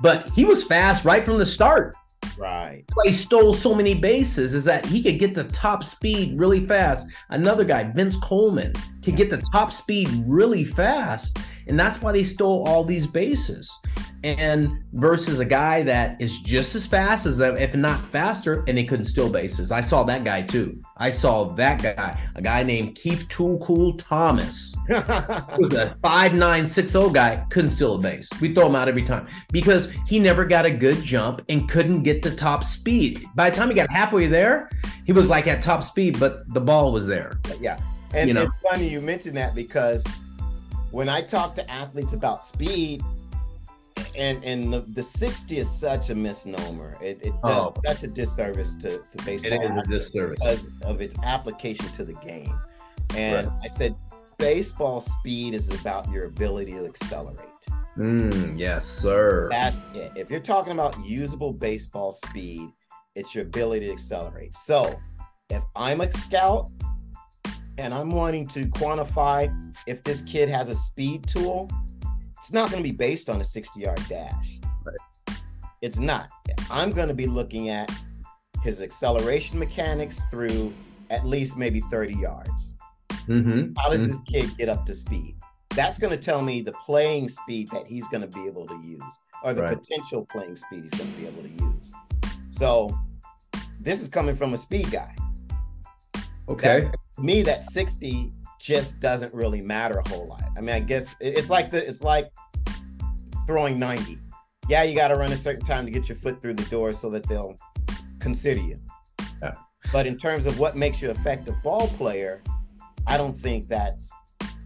[0.00, 1.94] but he was fast right from the start.
[2.40, 2.84] Right.
[3.04, 7.06] He stole so many bases is that he could get the top speed really fast.
[7.28, 8.72] Another guy, Vince Coleman,
[9.04, 11.38] could get the top speed really fast.
[11.66, 13.70] And that's why they stole all these bases
[14.22, 18.76] and versus a guy that is just as fast as them, if not faster, and
[18.76, 19.70] he couldn't steal bases.
[19.70, 20.82] I saw that guy too.
[20.98, 26.66] I saw that guy, a guy named Keith Tool Cool Thomas, was a five nine
[26.66, 28.28] six zero guy, couldn't steal a base.
[28.40, 32.02] We throw him out every time because he never got a good jump and couldn't
[32.02, 33.24] get the top speed.
[33.34, 34.68] By the time he got halfway there,
[35.04, 37.40] he was like at top speed, but the ball was there.
[37.60, 37.80] Yeah,
[38.12, 38.42] and you know?
[38.42, 40.04] it's funny you mentioned that because
[40.90, 43.02] when I talk to athletes about speed,
[44.16, 46.96] and and the, the 60 is such a misnomer.
[47.00, 47.80] It, it does oh.
[47.84, 49.52] such a disservice to, to baseball.
[49.52, 52.52] It is a disservice because of its application to the game.
[53.14, 53.56] And right.
[53.64, 53.94] I said,
[54.38, 57.46] baseball speed is about your ability to accelerate.
[57.96, 59.48] Mm, yes, sir.
[59.50, 60.12] That's it.
[60.16, 62.70] If you're talking about usable baseball speed,
[63.14, 64.54] it's your ability to accelerate.
[64.54, 64.98] So
[65.50, 66.70] if I'm a scout
[67.78, 69.54] and I'm wanting to quantify
[69.86, 71.70] if this kid has a speed tool,
[72.38, 74.58] it's not going to be based on a 60 yard dash.
[74.84, 75.38] Right.
[75.82, 76.28] It's not.
[76.70, 77.90] I'm going to be looking at
[78.62, 80.72] his acceleration mechanics through
[81.10, 82.74] at least maybe 30 yards.
[83.10, 83.72] Mm-hmm.
[83.78, 84.08] How does mm-hmm.
[84.08, 85.36] this kid get up to speed?
[85.70, 88.74] That's going to tell me the playing speed that he's going to be able to
[88.82, 89.80] use or the right.
[89.80, 91.92] potential playing speed he's going to be able to use.
[92.50, 92.90] So
[93.80, 95.14] this is coming from a speed guy.
[96.48, 96.80] Okay.
[96.80, 100.44] That, to me, that 60 just doesn't really matter a whole lot.
[100.56, 102.30] I mean, I guess it's like the it's like
[103.46, 104.18] throwing 90.
[104.68, 106.92] Yeah, you got to run a certain time to get your foot through the door
[106.92, 107.54] so that they'll
[108.20, 108.78] consider you.
[109.42, 109.54] Yeah.
[109.92, 112.42] But in terms of what makes you effective ball player,
[113.06, 114.12] I don't think that's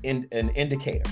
[0.03, 1.11] in, an indicator.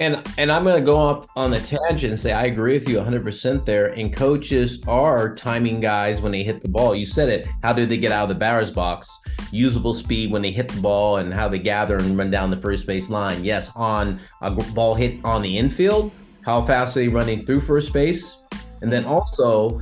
[0.00, 2.88] And and I'm going to go off on a tangent and say I agree with
[2.88, 3.86] you 100% there.
[3.86, 6.94] And coaches are timing guys when they hit the ball.
[6.94, 7.46] You said it.
[7.62, 9.20] How do they get out of the batter's box?
[9.52, 12.60] Usable speed when they hit the ball and how they gather and run down the
[12.60, 13.44] first base line.
[13.44, 16.10] Yes, on a ball hit on the infield,
[16.42, 18.42] how fast are they running through first base?
[18.82, 19.80] And then also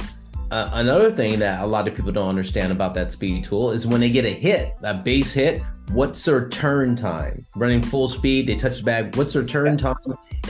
[0.52, 3.86] uh, another thing that a lot of people don't understand about that speed tool is
[3.86, 5.62] when they get a hit, that base hit,
[5.92, 7.46] what's their turn time?
[7.56, 9.80] Running full speed, they touch the bag, what's their turn yes.
[9.80, 9.96] time?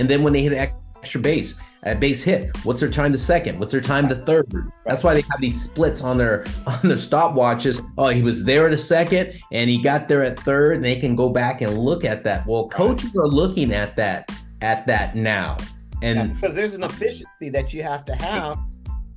[0.00, 3.60] And then when they hit extra base, a base hit, what's their time to second?
[3.60, 4.52] What's their time to third?
[4.84, 7.84] That's why they have these splits on their on their stopwatches.
[7.96, 10.96] Oh, he was there at a second and he got there at third, and they
[10.96, 12.46] can go back and look at that.
[12.46, 14.30] Well, coaches are looking at that
[14.62, 15.56] at that now.
[16.02, 18.58] And yeah, because there's an efficiency that you have to have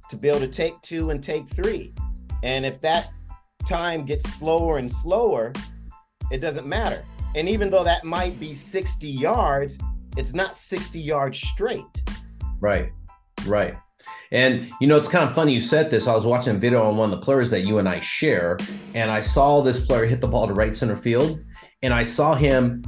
[0.09, 1.93] to be able to take two and take three.
[2.43, 3.11] And if that
[3.65, 5.53] time gets slower and slower,
[6.31, 7.05] it doesn't matter.
[7.35, 9.77] And even though that might be 60 yards,
[10.17, 12.03] it's not 60 yards straight.
[12.59, 12.91] Right.
[13.45, 13.75] Right.
[14.31, 16.07] And you know, it's kind of funny you said this.
[16.07, 18.57] I was watching a video on one of the players that you and I share,
[18.93, 21.39] and I saw this player hit the ball to right center field,
[21.81, 22.83] and I saw him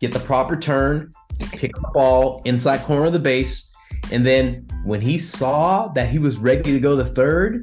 [0.00, 1.10] get the proper turn,
[1.52, 3.70] pick the ball inside corner of the base,
[4.12, 7.62] and then when he saw that he was ready to go to third,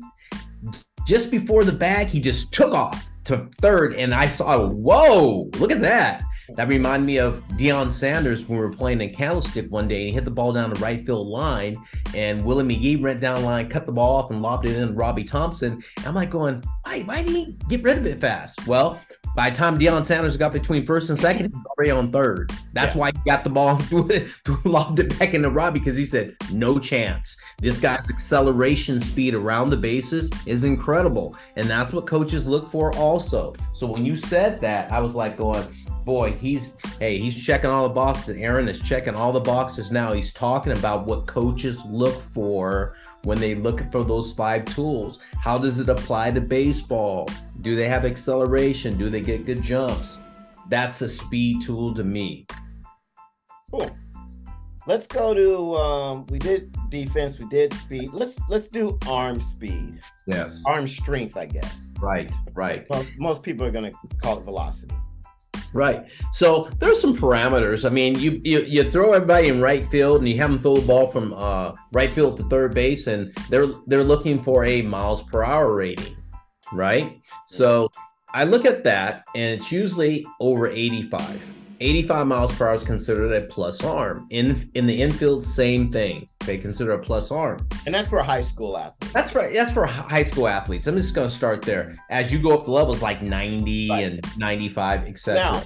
[1.08, 5.72] just before the bag, he just took off to third, and I saw, whoa, look
[5.72, 6.24] at that.
[6.56, 10.06] That reminded me of Deion Sanders when we were playing in Candlestick one day.
[10.06, 11.76] He hit the ball down the right field line,
[12.16, 15.24] and Willie McGee went down line, cut the ball off, and lobbed it in Robby
[15.24, 15.84] Thompson.
[16.06, 18.68] I'm like going, why, why did he get rid of it fast?
[18.68, 19.00] Well,
[19.36, 22.52] by the time Deion Sanders got between first and second, he was already on third.
[22.74, 23.02] That's yeah.
[23.02, 26.78] why he got the ball, and lobbed it back into Robby because he said, no
[26.78, 27.36] chance.
[27.58, 31.36] This guy's acceleration speed around the bases is incredible.
[31.56, 33.56] And that's what coaches look for also.
[33.74, 35.66] So when you said that, I was like going,
[36.04, 38.38] boy, he's hey, he's checking all the boxes.
[38.38, 40.12] Aaron is checking all the boxes now.
[40.12, 45.20] He's talking about what coaches look for when they look for those five tools.
[45.42, 47.30] How does it apply to baseball?
[47.62, 48.98] Do they have acceleration?
[48.98, 50.18] Do they get good jumps?
[50.70, 52.46] That's a speed tool to me.
[53.72, 53.96] Cool.
[54.86, 58.10] Let's go to um, we did defense, we did speed.
[58.12, 60.00] Let's let's do arm speed.
[60.28, 60.62] Yes.
[60.66, 61.94] Arm strength, I guess.
[62.00, 62.86] Right, right.
[62.90, 64.96] Most, most people are gonna call it velocity.
[65.74, 66.06] Right.
[66.32, 67.84] So there's some parameters.
[67.86, 70.78] I mean, you, you you throw everybody in right field and you have them throw
[70.78, 74.84] the ball from uh, right field to third base, and they're they're looking for a
[74.84, 76.16] miles per hour rating,
[76.72, 77.20] right?
[77.48, 77.90] So
[78.30, 81.44] I look at that, and it's usually over 85.
[81.84, 84.26] 85 miles per hour is considered a plus arm.
[84.30, 86.28] In in the infield, same thing.
[86.46, 87.68] They consider a plus arm.
[87.86, 89.12] And that's for a high school athlete.
[89.12, 90.88] That's for that's for high school athletes.
[90.88, 91.98] I'm just going to start there.
[92.10, 94.14] As you go up the levels, like 90 right.
[94.14, 95.42] and 95, etc.
[95.42, 95.64] Now,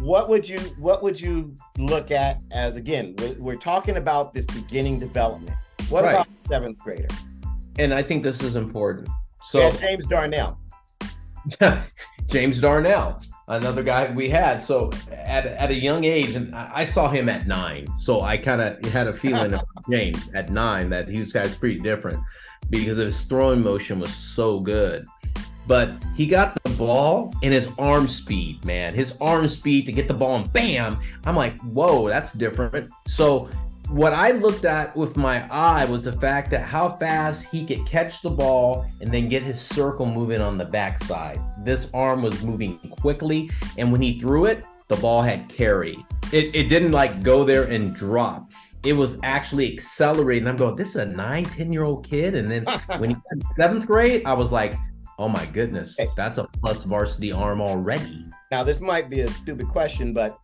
[0.00, 3.14] what would you what would you look at as again?
[3.18, 5.56] We're, we're talking about this beginning development.
[5.88, 6.12] What right.
[6.12, 7.08] about seventh grader?
[7.78, 9.08] And I think this is important.
[9.44, 10.58] So yeah, James Darnell.
[12.28, 14.62] James Darnell another guy we had.
[14.62, 17.86] So at, at a young age, and I saw him at nine.
[17.96, 21.56] So I kind of had a feeling of James at nine that he was guys
[21.56, 22.20] pretty different
[22.70, 25.06] because his throwing motion was so good.
[25.66, 28.94] But he got the ball in his arm speed, man.
[28.94, 31.00] His arm speed to get the ball and bam.
[31.24, 32.88] I'm like, whoa, that's different.
[33.08, 33.50] So
[33.88, 37.86] what I looked at with my eye was the fact that how fast he could
[37.86, 41.40] catch the ball and then get his circle moving on the backside.
[41.64, 45.96] This arm was moving quickly, and when he threw it, the ball had carry.
[46.32, 48.50] It, it didn't like go there and drop.
[48.84, 50.46] It was actually accelerating.
[50.48, 52.34] I'm going, this is a nine, 10 year old kid.
[52.34, 52.64] And then
[52.98, 54.74] when he got seventh grade, I was like,
[55.18, 58.26] oh my goodness, that's a plus varsity arm already.
[58.50, 60.38] Now, this might be a stupid question, but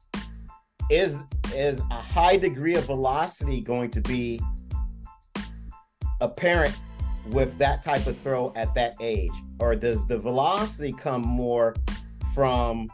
[0.90, 1.22] is
[1.54, 4.40] is a high degree of velocity going to be
[6.20, 6.78] apparent
[7.26, 9.30] with that type of throw at that age?
[9.58, 11.74] Or does the velocity come more
[12.34, 12.88] from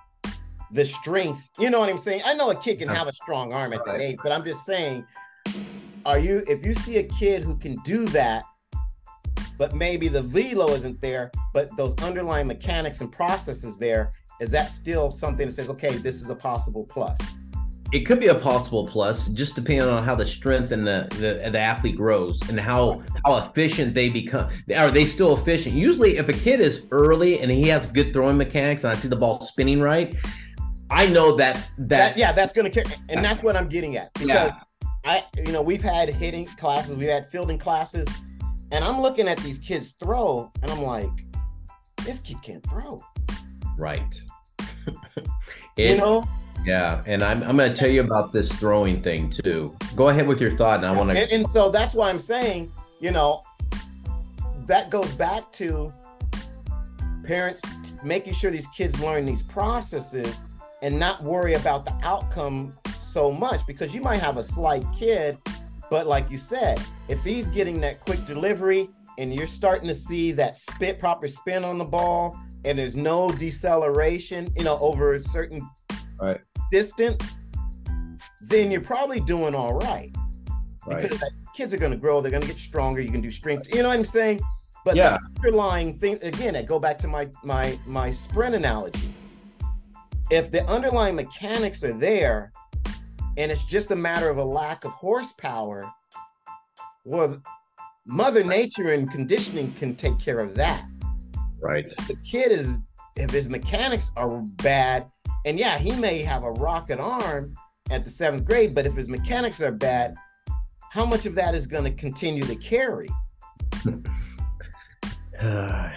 [0.72, 1.48] the strength?
[1.59, 2.22] You know what i'm saying?
[2.24, 4.64] I know a kid can have a strong arm at that age but i'm just
[4.64, 5.05] saying
[6.05, 8.44] are you if you see a kid who can do that
[9.59, 14.70] but maybe the velo isn't there but those underlying mechanics and processes there is that
[14.70, 17.37] still something that says okay this is a possible plus
[17.92, 21.51] it could be a possible plus, just depending on how the strength and the, the,
[21.51, 24.51] the athlete grows and how how efficient they become.
[24.77, 25.74] Are they still efficient?
[25.74, 29.09] Usually, if a kid is early and he has good throwing mechanics, and I see
[29.09, 30.14] the ball spinning right,
[30.90, 33.96] I know that that, that yeah, that's going to carry, and that's what I'm getting
[33.96, 34.90] at because yeah.
[35.05, 38.07] I you know we've had hitting classes, we've had fielding classes,
[38.70, 41.09] and I'm looking at these kids throw, and I'm like,
[42.05, 43.03] this kid can't throw.
[43.79, 44.20] Right.
[45.79, 46.29] it, you know
[46.68, 49.74] yeah, and I'm, I'm going to tell you about this throwing thing too.
[49.96, 51.18] Go ahead with your thought, and I want to.
[51.18, 53.40] And, and so that's why I'm saying, you know,
[54.66, 55.90] that goes back to
[57.24, 57.62] parents
[58.04, 60.40] making sure these kids learn these processes
[60.83, 65.38] and not worry about the outcome so much because you might have a slight kid,
[65.88, 66.78] but like you said,
[67.09, 71.64] if he's getting that quick delivery and you're starting to see that spit proper spin
[71.64, 75.66] on the ball and there's no deceleration, you know, over a certain
[76.20, 77.38] right distance,
[78.42, 80.14] then you're probably doing all right.
[80.87, 81.02] right.
[81.02, 81.22] Because
[81.54, 83.00] kids are going to grow, they're going to get stronger.
[83.00, 83.68] You can do strength.
[83.74, 84.40] You know what I'm saying?
[84.85, 85.18] But yeah.
[85.18, 89.12] the underlying thing, again, I go back to my my my sprint analogy.
[90.31, 92.52] If the underlying mechanics are there,
[93.37, 95.90] and it's just a matter of a lack of horsepower,
[97.04, 97.42] well,
[98.07, 100.87] Mother Nature and conditioning can take care of that.
[101.61, 101.87] Right.
[101.87, 102.81] If the kid is,
[103.16, 105.11] if his mechanics are bad,
[105.46, 107.55] And yeah, he may have a rocket arm
[107.90, 110.14] at the seventh grade, but if his mechanics are bad,
[110.90, 113.09] how much of that is going to continue to carry?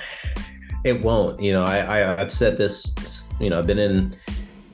[0.84, 1.40] It won't.
[1.42, 3.28] You know, I, I I've said this.
[3.40, 4.16] You know, I've been in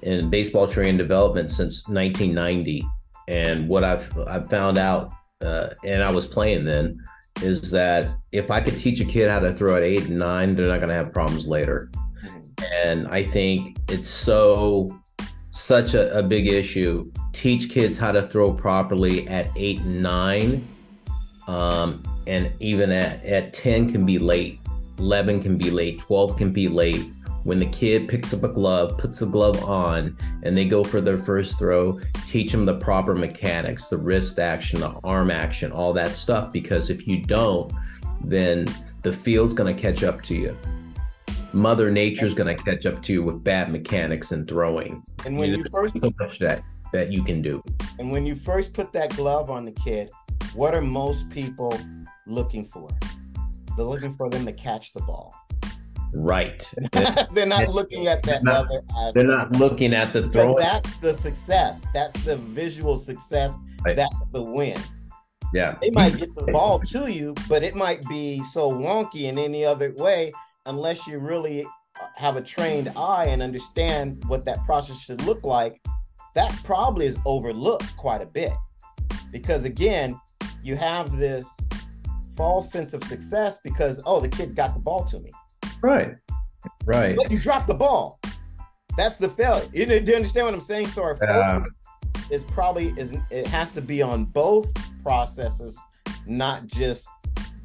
[0.04, 2.86] in baseball training development since 1990,
[3.28, 6.98] and what I've I've found out, uh, and I was playing then,
[7.42, 10.56] is that if I could teach a kid how to throw at eight and nine,
[10.56, 11.92] they're not going to have problems later.
[12.74, 15.00] And I think it's so
[15.52, 17.12] such a, a big issue.
[17.34, 20.68] Teach kids how to throw properly at eight and nine.
[21.48, 24.60] Um, and even at, at 10 can be late.
[25.00, 26.00] 11 can be late.
[26.00, 27.06] 12 can be late.
[27.44, 31.00] When the kid picks up a glove puts a glove on and they go for
[31.00, 35.94] their first throw teach them the proper mechanics the wrist action the arm action all
[35.94, 36.52] that stuff.
[36.52, 37.72] Because if you don't
[38.22, 38.68] then
[39.04, 40.58] the field's going to catch up to you
[41.54, 45.50] mother nature's going to catch up to you with bad mechanics and throwing and when
[45.50, 47.62] you, you first so much that that you can do
[48.00, 50.10] and when you first put that glove on the kid
[50.58, 51.72] what are most people
[52.26, 52.90] looking for?
[53.76, 55.36] They're looking for them to catch the ball.
[56.14, 56.68] Right.
[57.34, 59.14] they're not looking at that not, other aspect.
[59.14, 60.58] They're not looking at the throw.
[60.58, 61.86] That's the success.
[61.94, 63.56] That's the visual success.
[63.86, 63.96] Right.
[63.96, 64.80] That's the win.
[65.54, 65.78] Yeah.
[65.80, 69.64] They might get the ball to you, but it might be so wonky in any
[69.64, 70.32] other way
[70.68, 71.66] unless you really
[72.16, 75.82] have a trained eye and understand what that process should look like.
[76.36, 78.54] That probably is overlooked quite a bit.
[79.32, 80.20] Because again,
[80.64, 81.58] you have this
[82.36, 85.32] false sense of success because oh the kid got the ball to me.
[85.82, 86.16] Right.
[86.86, 87.16] Right.
[87.16, 88.20] But you dropped the ball.
[88.96, 89.68] That's the failure.
[89.74, 90.88] You, do you understand what i'm saying?
[90.88, 91.78] So our focus
[92.30, 95.80] is probably is it has to be on both processes
[96.26, 97.08] not just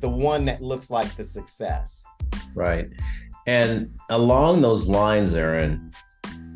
[0.01, 2.05] the one that looks like the success
[2.55, 2.89] right
[3.47, 5.91] and along those lines aaron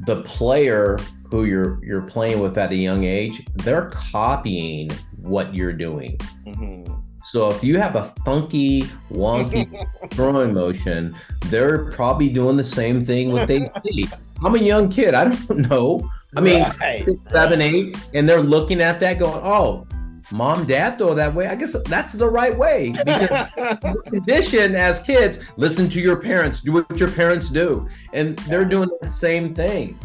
[0.07, 0.99] the player
[1.31, 6.93] who you're you're playing with at a young age they're copying what you're doing mm-hmm.
[7.27, 11.13] So if you have a funky, wonky throwing motion,
[11.47, 14.07] they're probably doing the same thing what they see.
[14.45, 15.15] I'm a young kid.
[15.15, 16.09] I don't know.
[16.37, 17.03] I mean, right.
[17.03, 19.89] six, seven, eight, and they're looking at that going, oh,
[20.33, 21.47] mom, dad though that way.
[21.47, 22.95] I guess that's the right way.
[23.07, 27.89] Because condition as kids, listen to your parents, do what your parents do.
[28.13, 29.99] And they're doing the same thing.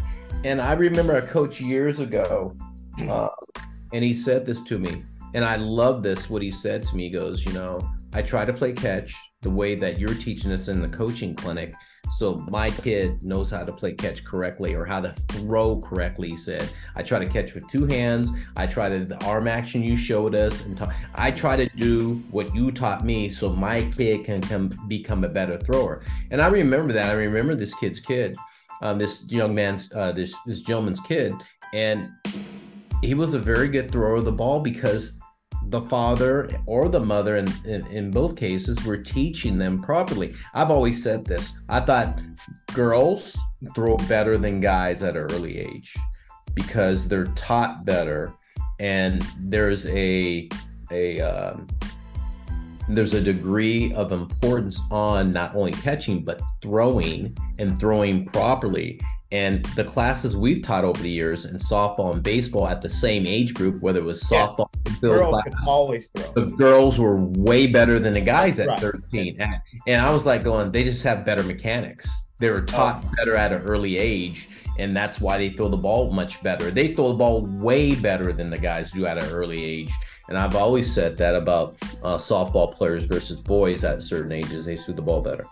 [0.44, 2.56] And I remember a coach years ago,
[3.08, 3.28] uh,
[3.92, 5.04] and he said this to me
[5.34, 6.28] and I love this.
[6.28, 7.80] What he said to me he goes, you know,
[8.12, 11.74] I try to play catch the way that you're teaching us in the coaching clinic.
[12.18, 16.28] So my kid knows how to play catch correctly or how to throw correctly.
[16.30, 18.30] He said, I try to catch with two hands.
[18.54, 20.78] I try to the arm action you showed us, and
[21.14, 25.28] I try to do what you taught me, so my kid can come become a
[25.28, 26.02] better thrower.
[26.30, 27.06] And I remember that.
[27.06, 28.36] I remember this kid's kid,
[28.82, 31.34] um, this young man's, uh, this this gentleman's kid,
[31.72, 32.10] and
[33.02, 35.18] he was a very good thrower of the ball because
[35.68, 40.34] the father or the mother in, in, in, both cases were teaching them properly.
[40.54, 41.54] I've always said this.
[41.68, 42.20] I thought
[42.74, 43.36] girls
[43.74, 45.94] throw better than guys at an early age
[46.54, 48.32] because they're taught better
[48.80, 50.48] and there's a
[50.90, 51.66] a um,
[52.88, 59.00] there's a degree of importance on not only catching but throwing and throwing properly.
[59.30, 63.26] And the classes we've taught over the years in softball and baseball at the same
[63.26, 64.81] age group, whether it was softball, yes.
[65.08, 66.32] Girls class, always throw.
[66.32, 68.80] The girls were way better than the guys at right.
[68.80, 69.40] 13.
[69.40, 69.54] And,
[69.86, 72.10] and, I was like going, they just have better mechanics.
[72.38, 73.10] They were taught oh.
[73.16, 76.70] better at an early age, and that's why they throw the ball much better.
[76.70, 79.90] They throw the ball way better than the guys do at an early age.
[80.28, 84.64] And I've always said that about uh, softball players versus boys at certain ages.
[84.64, 85.44] They threw the ball better.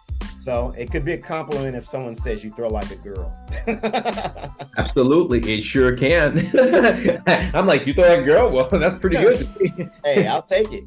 [0.43, 3.31] So it could be a compliment if someone says you throw like a girl.
[4.79, 6.51] Absolutely, it sure can.
[7.55, 8.51] I'm like, you throw like a girl?
[8.51, 9.91] Well, that's pretty good.
[10.03, 10.85] hey, I'll take it.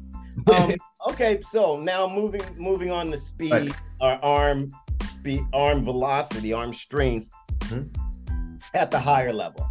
[0.52, 0.74] Um,
[1.08, 3.72] okay, so now moving moving on to speed right.
[4.00, 4.70] or arm
[5.04, 7.30] speed, arm velocity, arm strength
[7.60, 8.56] mm-hmm.
[8.74, 9.70] at the higher level.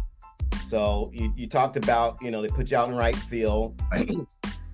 [0.66, 4.10] So you, you talked about, you know, they put you out in right field, right.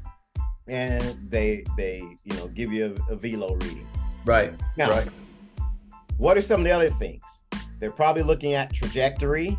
[0.68, 3.88] and they they you know give you a, a velo reading.
[4.24, 4.52] Right.
[4.76, 5.08] Now, right.
[6.18, 7.44] what are some of the other things?
[7.78, 9.56] They're probably looking at trajectory.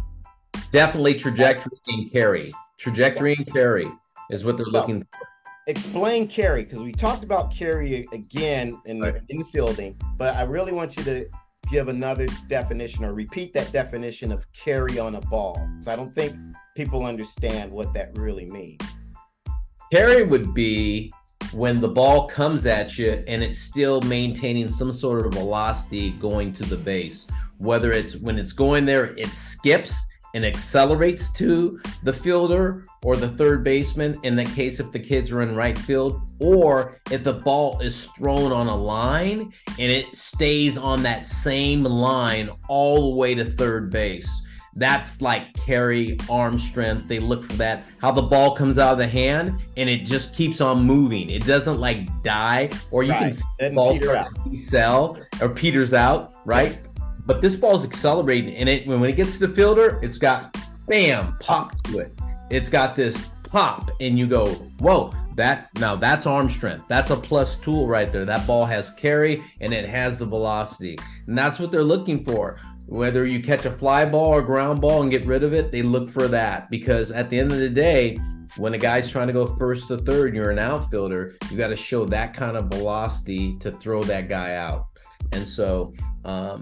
[0.71, 2.49] Definitely trajectory and carry.
[2.77, 3.87] Trajectory and carry
[4.29, 5.27] is what they're so, looking for.
[5.67, 9.27] Explain carry because we talked about carry again in right.
[9.27, 11.25] infielding, but I really want you to
[11.71, 15.67] give another definition or repeat that definition of carry on a ball.
[15.73, 16.35] Because I don't think
[16.75, 18.81] people understand what that really means.
[19.91, 21.11] Carry would be
[21.53, 26.53] when the ball comes at you and it's still maintaining some sort of velocity going
[26.53, 27.27] to the base
[27.61, 33.27] whether it's when it's going there, it skips and accelerates to the fielder or the
[33.27, 37.33] third baseman in the case if the kids are in right field, or if the
[37.33, 43.15] ball is thrown on a line and it stays on that same line all the
[43.15, 44.41] way to third base.
[44.75, 47.07] That's like carry arm strength.
[47.07, 47.83] They look for that.
[47.99, 51.29] How the ball comes out of the hand and it just keeps on moving.
[51.29, 53.35] It doesn't like die, or you right.
[53.59, 53.99] can ball
[54.59, 56.77] sell or peters out, right?
[57.25, 60.57] But this ball's accelerating, and it when it gets to the fielder, it's got
[60.87, 62.11] bam pop to it.
[62.49, 64.45] It's got this pop, and you go,
[64.79, 66.85] whoa, that now that's arm strength.
[66.87, 68.25] That's a plus tool right there.
[68.25, 70.97] That ball has carry and it has the velocity,
[71.27, 72.59] and that's what they're looking for.
[72.91, 75.81] Whether you catch a fly ball or ground ball and get rid of it, they
[75.81, 78.17] look for that because at the end of the day,
[78.57, 81.37] when a guy's trying to go first to third, you're an outfielder.
[81.49, 84.87] You got to show that kind of velocity to throw that guy out.
[85.31, 85.93] And so
[86.25, 86.59] um,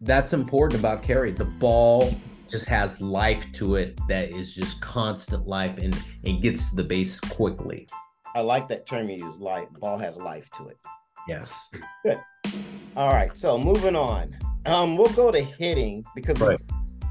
[0.00, 1.32] that's important about carry.
[1.32, 2.14] The ball
[2.48, 6.84] just has life to it that is just constant life and, and gets to the
[6.84, 7.86] base quickly.
[8.34, 9.68] I like that term you use, life.
[9.80, 10.78] Ball has life to it.
[11.28, 11.68] Yes.
[12.02, 12.18] Good.
[12.96, 13.36] All right.
[13.36, 14.34] So moving on.
[14.66, 16.60] Um, we'll go to hitting because right.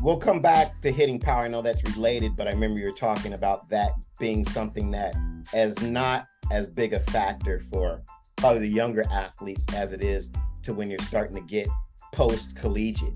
[0.01, 1.43] we'll come back to hitting power.
[1.43, 5.15] I know that's related, but I remember you were talking about that being something that
[5.53, 8.01] is not as big a factor for
[8.35, 10.31] probably the younger athletes as it is
[10.63, 11.67] to when you're starting to get
[12.13, 13.15] post collegiate.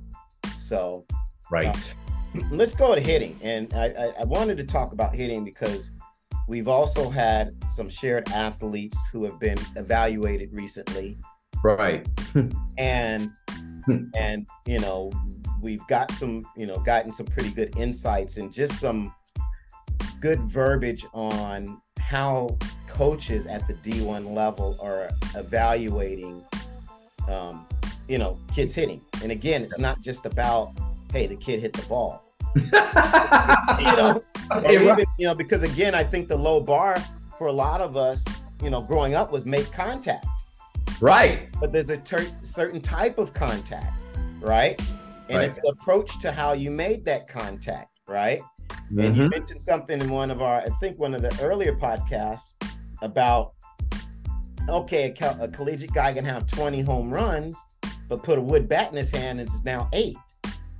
[0.55, 1.05] So,
[1.49, 1.95] right.
[2.35, 3.39] Uh, let's go to hitting.
[3.41, 5.91] And I, I, I wanted to talk about hitting because
[6.47, 11.17] we've also had some shared athletes who have been evaluated recently.
[11.63, 12.07] Right.
[12.77, 13.31] and,
[14.15, 15.11] and, you know,
[15.61, 19.13] we've got some, you know, gotten some pretty good insights and just some
[20.19, 22.57] good verbiage on how
[22.87, 26.43] coaches at the D1 level are evaluating
[27.27, 27.65] um,
[28.07, 29.01] you know, kids hitting.
[29.23, 30.73] And again, it's not just about,
[31.11, 32.23] hey, the kid hit the ball.
[32.55, 32.63] you
[33.95, 34.21] know,
[34.51, 36.97] or even, you know, because again, I think the low bar
[37.37, 38.25] for a lot of us,
[38.61, 40.25] you know, growing up was make contact.
[41.01, 41.49] Right.
[41.59, 44.03] But there's a ter- certain type of contact,
[44.39, 44.79] right?
[45.29, 45.47] And right.
[45.47, 48.41] it's the approach to how you made that contact, right?
[48.69, 48.99] Mm-hmm.
[48.99, 49.29] And you mm-hmm.
[49.29, 52.53] mentioned something in one of our, I think one of the earlier podcasts
[53.01, 53.53] about,
[54.69, 57.57] okay, a, a collegiate guy can have 20 home runs,
[58.07, 60.17] but put a wood bat in his hand and it's now eight.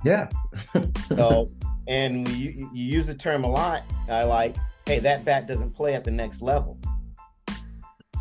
[0.04, 0.28] Yeah.
[1.08, 1.48] so,
[1.88, 3.82] and you, you use the term a lot.
[4.08, 4.56] I like,
[4.86, 6.78] hey, that bat doesn't play at the next level.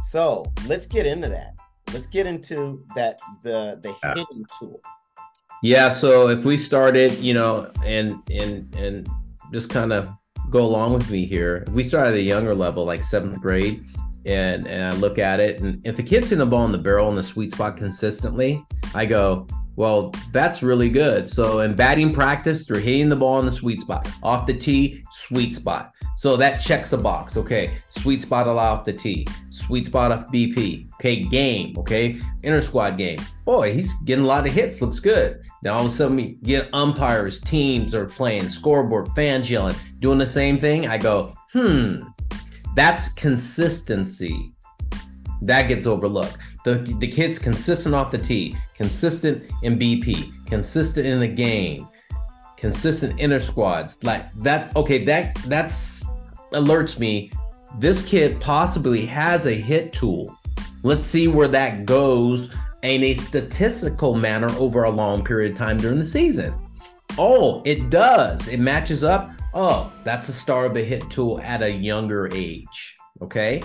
[0.08, 1.56] So let's get into that.
[1.94, 4.14] Let's get into that the the yeah.
[4.16, 4.82] hitting tool.
[5.64, 5.90] Yeah.
[5.90, 9.08] So if we started, you know, and and and
[9.52, 10.10] just kind of
[10.50, 11.64] go along with me here.
[11.68, 13.84] If we start at a younger level, like seventh grade,
[14.26, 16.78] and and I look at it, and if the kid's hitting the ball in the
[16.78, 18.64] barrel in the sweet spot consistently,
[18.94, 21.30] I go, well, that's really good.
[21.30, 25.04] So in batting practice, they're hitting the ball in the sweet spot, off the tee,
[25.12, 25.92] sweet spot.
[26.22, 27.36] So that checks a box.
[27.36, 30.88] Okay, sweet spot off the tee, sweet spot off BP.
[30.94, 31.76] Okay, game.
[31.76, 33.18] Okay, inter squad game.
[33.44, 34.84] Boy, he's getting a lot of hits.
[34.84, 35.42] Looks good.
[35.64, 40.20] Now all of a sudden we get umpires, teams are playing, scoreboard, fans yelling, doing
[40.20, 40.88] the same thing.
[40.88, 42.04] I go, hmm,
[42.76, 44.54] that's consistency.
[45.42, 46.38] That gets overlooked.
[46.66, 51.88] The the kid's consistent off the tee, consistent in BP, consistent in the game,
[52.58, 54.04] consistent inner squads.
[54.04, 56.11] Like that, okay, that that's
[56.52, 57.32] alerts me.
[57.78, 60.38] This kid possibly has a hit tool.
[60.84, 65.78] Let's see where that goes in a statistical manner over a long period of time
[65.78, 66.54] during the season.
[67.18, 68.48] Oh, it does.
[68.48, 72.98] It matches up oh, that's a star of the hit tool at a younger age.
[73.22, 73.62] Okay.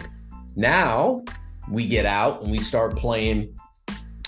[0.55, 1.23] Now
[1.71, 3.55] we get out and we start playing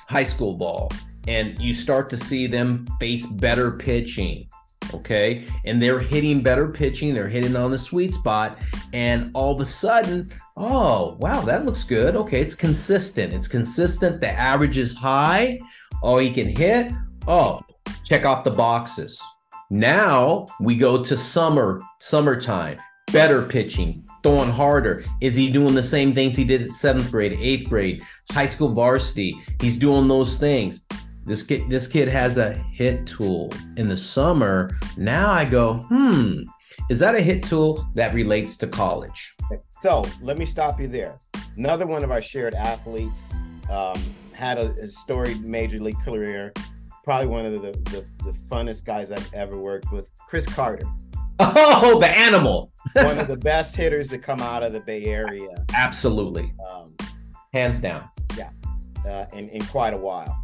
[0.08, 0.90] high school ball,
[1.26, 4.48] and you start to see them face better pitching.
[4.94, 5.44] Okay.
[5.64, 8.58] And they're hitting better pitching, they're hitting on the sweet spot.
[8.92, 12.16] And all of a sudden, oh, wow, that looks good.
[12.16, 12.40] Okay.
[12.40, 13.32] It's consistent.
[13.32, 14.20] It's consistent.
[14.20, 15.60] The average is high.
[16.02, 16.92] Oh, he can hit.
[17.26, 17.60] Oh,
[18.04, 19.22] check off the boxes.
[19.70, 22.78] Now we go to summer, summertime,
[23.12, 25.04] better pitching, throwing harder.
[25.20, 28.72] Is he doing the same things he did at seventh grade, eighth grade, high school
[28.72, 29.38] varsity?
[29.60, 30.86] He's doing those things.
[31.28, 34.76] This kid, this kid has a hit tool in the summer.
[34.96, 36.42] Now I go, hmm,
[36.90, 39.34] is that a hit tool that relates to college?
[39.78, 41.18] So let me stop you there.
[41.56, 43.38] Another one of our shared athletes
[43.70, 44.00] um,
[44.32, 46.52] had a, a storied major league career
[47.08, 50.84] probably one of the, the, the funnest guys I've ever worked with, Chris Carter.
[51.40, 52.70] Oh, the animal.
[52.92, 55.64] one of the best hitters to come out of the Bay Area.
[55.74, 56.52] Absolutely.
[56.70, 56.94] Um,
[57.54, 58.10] Hands down.
[58.36, 58.50] Yeah.
[59.06, 60.36] Uh, in, in quite a while.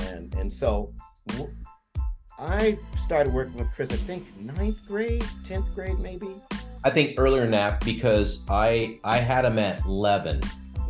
[0.00, 0.92] And, and so
[2.38, 6.36] I started working with Chris, I think ninth grade, 10th grade, maybe.
[6.84, 10.40] I think earlier than that because I I had him at 11.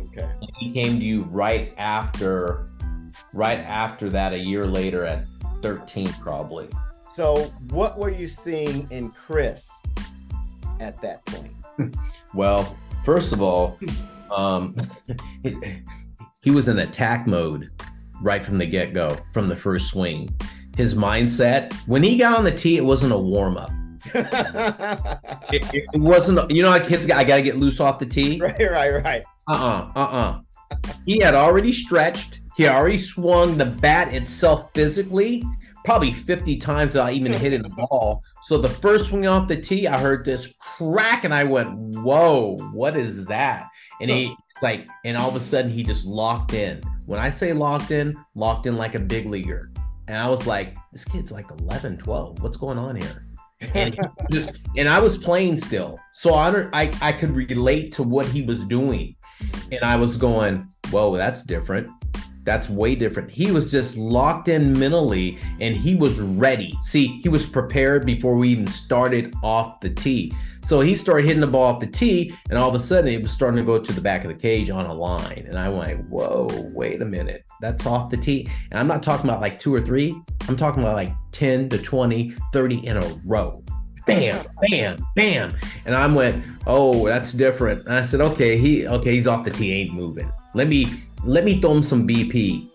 [0.07, 0.29] Okay.
[0.59, 2.67] He came to you right after,
[3.33, 5.27] right after that, a year later at
[5.61, 6.67] 13, probably.
[7.09, 9.81] So, what were you seeing in Chris
[10.79, 11.53] at that point?
[12.33, 13.79] Well, first of all,
[14.35, 14.75] um,
[16.41, 17.69] he was in attack mode
[18.21, 20.29] right from the get go, from the first swing.
[20.75, 23.71] His mindset, when he got on the tee, it wasn't a warm up.
[24.13, 28.39] it, it, wasn't, you know, how kids, I got to get loose off the tee.
[28.41, 29.23] Right, right, right.
[29.49, 30.39] Uh uh-uh, uh, uh
[30.71, 30.87] uh.
[31.05, 35.43] He had already stretched, he already swung the bat itself physically,
[35.83, 38.23] probably 50 times I even hit the ball.
[38.43, 42.57] So the first swing off the tee, I heard this crack and I went, Whoa,
[42.71, 43.67] what is that?
[44.01, 46.81] And he, it's like, and all of a sudden he just locked in.
[47.07, 49.71] When I say locked in, locked in like a big leaguer.
[50.09, 52.43] And I was like, this kid's like 11, 12.
[52.43, 53.25] What's going on here?
[53.73, 53.97] and
[54.31, 58.41] just and I was playing still, so I, I I could relate to what he
[58.41, 59.15] was doing,
[59.71, 61.87] and I was going, "Whoa, that's different."
[62.43, 63.29] That's way different.
[63.29, 66.71] He was just locked in mentally and he was ready.
[66.81, 70.31] See, he was prepared before we even started off the tee.
[70.67, 73.23] So he started hitting the ball off the tee, and all of a sudden it
[73.23, 75.45] was starting to go to the back of the cage on a line.
[75.47, 77.45] And I went, Whoa, wait a minute.
[77.61, 78.49] That's off the tee.
[78.69, 80.13] And I'm not talking about like two or three,
[80.49, 83.63] I'm talking about like 10 to 20, 30 in a row
[84.05, 85.53] bam, bam, bam.
[85.85, 87.85] And I went, oh, that's different.
[87.85, 90.31] And I said, okay, he okay, he's off the tee, ain't moving.
[90.53, 90.87] Let me
[91.23, 92.69] let me throw him some BP.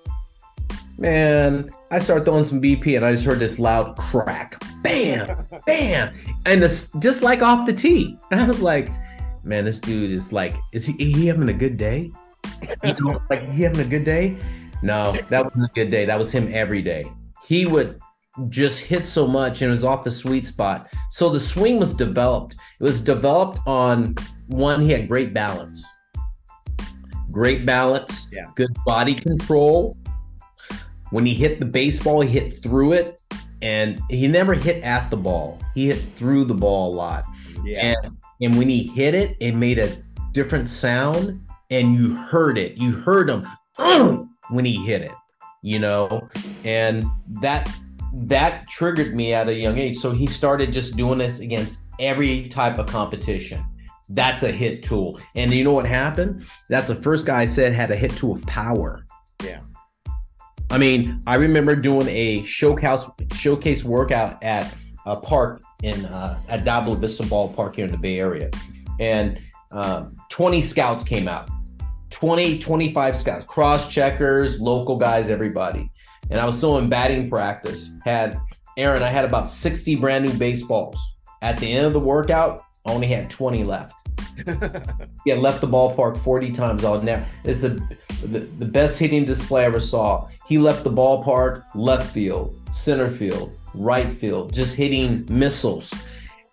[0.99, 4.63] Man, I started throwing some BP and I just heard this loud crack.
[4.83, 6.15] Bam, bam.
[6.47, 8.19] And it's just like off the tee.
[8.31, 8.89] And I was like,
[9.43, 12.11] man, this dude is like, is he, is he having a good day?
[12.85, 14.37] You know, like he having a good day?
[14.83, 16.05] No, that wasn't a good day.
[16.05, 17.05] That was him every day.
[17.45, 18.01] He would
[18.49, 20.89] just hit so much and it was off the sweet spot.
[21.11, 22.55] So the swing was developed.
[22.81, 24.15] It was developed on
[24.47, 25.85] one, he had great balance
[27.33, 28.47] great balance, yeah.
[28.55, 29.97] good body control.
[31.13, 33.21] When he hit the baseball, he hit through it,
[33.63, 35.61] and he never hit at the ball.
[35.75, 37.25] He hit through the ball a lot.
[37.65, 37.95] Yeah.
[38.03, 39.97] And, and when he hit it, it made a
[40.33, 41.41] different sound,
[41.71, 42.77] and you heard it.
[42.77, 43.47] You heard him
[44.51, 45.13] when he hit it,
[45.63, 46.29] you know,
[46.65, 47.73] and that
[48.15, 49.97] that triggered me at a young age.
[49.97, 53.65] So he started just doing this against every type of competition
[54.13, 55.19] that's a hit tool.
[55.35, 56.45] And you know what happened?
[56.69, 59.05] That's the first guy I said had a hit tool of power.
[59.43, 59.61] Yeah.
[60.73, 66.65] I mean, I remember doing a showcase showcase workout at a park in uh, at
[66.65, 68.49] Diablo Vista Ballpark here in the Bay Area,
[68.99, 69.39] and
[69.73, 71.51] um, 20 scouts came out,
[72.09, 75.91] 20, 25 scouts, cross checkers, local guys, everybody.
[76.31, 77.91] And I was still in batting practice.
[78.03, 78.41] Had
[78.79, 80.97] Aaron, I had about 60 brand new baseballs.
[81.43, 83.93] At the end of the workout, I only had 20 left.
[85.27, 86.83] yeah, left the ballpark 40 times.
[86.83, 87.27] I'll never.
[87.45, 87.83] It's the,
[88.23, 90.29] the the best hitting display I ever saw.
[90.47, 95.93] He left the ballpark left field, center field, right field, just hitting missiles.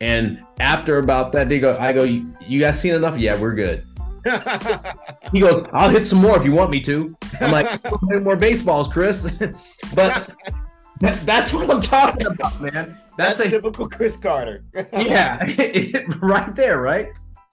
[0.01, 3.17] And after about that, they go, I go, you guys seen enough?
[3.17, 3.85] Yeah, we're good.
[5.31, 7.15] he goes, I'll hit some more if you want me to.
[7.41, 7.81] I'm like,
[8.23, 9.29] more baseballs, Chris.
[9.93, 10.31] but
[10.99, 12.97] that, that's what I'm talking about, man.
[13.17, 14.63] That's, that's a typical Chris Carter.
[14.93, 15.45] yeah,
[16.19, 17.09] right there, right?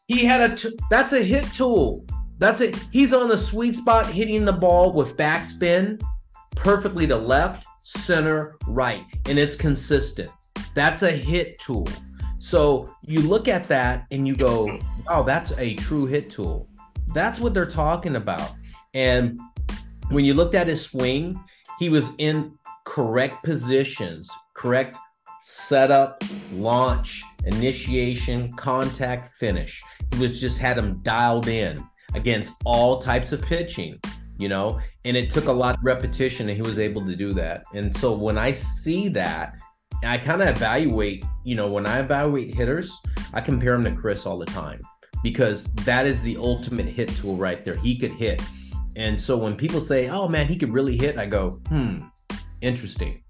[0.07, 2.05] He had a t- that's a hit tool.
[2.39, 2.77] That's it.
[2.93, 6.01] He's on the sweet spot hitting the ball with backspin
[6.57, 10.31] perfectly to left, center, right, and it's consistent.
[10.75, 11.87] That's a hit tool.
[12.37, 14.79] So you look at that and you go,
[15.09, 16.69] wow, that's a true hit tool."
[17.15, 18.53] That's what they're talking about.
[18.95, 19.41] And
[20.11, 21.39] when you looked at his swing,
[21.79, 22.53] he was in
[22.85, 24.97] correct positions, correct
[25.43, 29.83] setup, launch, initiation, contact, finish.
[30.13, 31.85] He was just had him dialed in
[32.15, 34.01] against all types of pitching,
[34.39, 37.33] you know, and it took a lot of repetition and he was able to do
[37.33, 37.65] that.
[37.75, 39.55] And so when I see that,
[40.05, 42.93] I kind of evaluate, you know, when I evaluate hitters,
[43.33, 44.83] I compare him to Chris all the time
[45.23, 47.77] because that is the ultimate hit tool right there.
[47.77, 48.43] He could hit.
[48.97, 51.99] And so when people say, oh man, he could really hit, I go, hmm,
[52.61, 53.23] interesting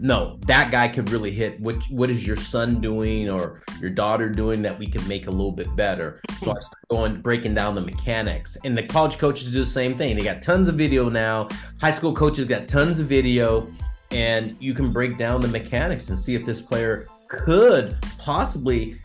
[0.00, 1.60] no, that guy could really hit.
[1.60, 5.30] What what is your son doing or your daughter doing that we can make a
[5.30, 6.20] little bit better?
[6.42, 9.96] So I started going breaking down the mechanics, and the college coaches do the same
[9.96, 10.16] thing.
[10.16, 11.48] They got tons of video now.
[11.80, 13.68] High school coaches got tons of video,
[14.10, 19.00] and you can break down the mechanics and see if this player could possibly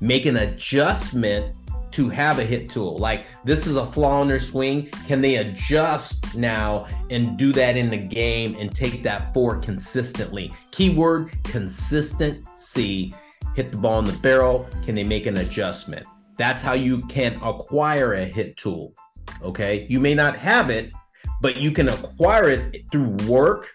[0.00, 1.54] make an adjustment
[1.92, 2.96] to have a hit tool.
[2.98, 4.86] Like this is a flaw in their swing.
[5.06, 10.52] Can they adjust now and do that in the game and take that forward consistently?
[10.70, 13.14] Keyword consistency.
[13.54, 14.68] Hit the ball in the barrel.
[14.84, 16.06] Can they make an adjustment?
[16.36, 18.94] That's how you can acquire a hit tool.
[19.42, 19.86] Okay.
[19.88, 20.92] You may not have it,
[21.40, 23.68] but you can acquire it through work,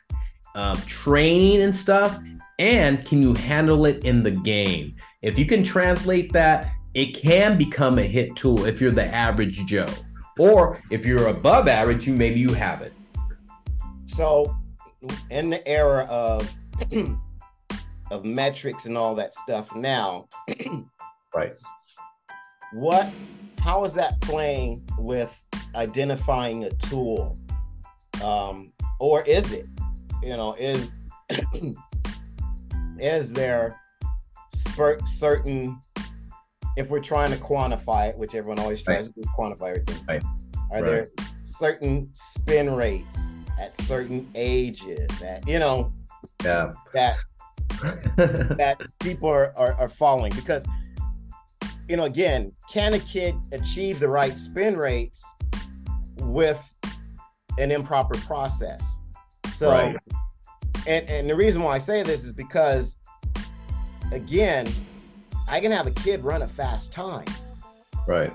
[0.56, 2.20] uh, training, and stuff.
[2.58, 4.96] And can you handle it in the game?
[5.22, 9.66] If you can translate that it can become a hit tool if you're the average
[9.66, 9.88] Joe.
[10.40, 12.94] Or if you're above average, you maybe you have it.
[14.06, 14.56] So
[15.30, 16.50] in the era of
[18.12, 20.28] of metrics and all that stuff now,
[21.36, 21.54] right.
[22.74, 23.10] What
[23.60, 25.34] how is that playing with
[25.76, 27.38] identifying a tool?
[28.24, 29.68] Um, or is it?
[30.24, 30.92] You know, is
[33.00, 33.82] is there
[35.06, 35.80] certain
[36.78, 39.16] if we're trying to quantify it, which everyone always tries right.
[39.16, 40.06] to do, quantify everything.
[40.08, 40.24] Right.
[40.72, 40.86] Are right.
[40.86, 41.08] there
[41.44, 45.94] certain spin rates at certain ages that you know
[46.44, 46.74] yeah.
[46.94, 47.18] that
[48.58, 50.66] that people are, are, are following because
[51.88, 55.24] you know again can a kid achieve the right spin rates
[56.18, 56.76] with
[57.58, 59.00] an improper process
[59.50, 59.98] so right.
[60.88, 62.98] and and the reason why i say this is because
[64.12, 64.68] again
[65.48, 67.28] I can have a kid run a fast time.
[68.08, 68.34] Right.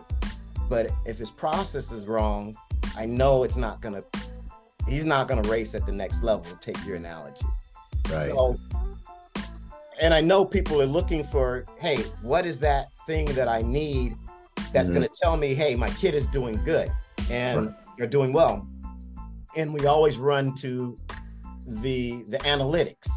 [0.68, 2.54] But if his process is wrong,
[2.96, 4.02] I know it's not gonna
[4.88, 7.44] he's not gonna race at the next level, take your analogy.
[8.10, 8.30] Right.
[8.30, 8.56] So
[10.00, 14.16] and I know people are looking for, hey, what is that thing that I need
[14.72, 14.94] that's mm-hmm.
[14.94, 16.90] gonna tell me, hey, my kid is doing good
[17.30, 17.74] and right.
[17.98, 18.66] they're doing well.
[19.56, 20.96] And we always run to
[21.66, 23.10] the the analytics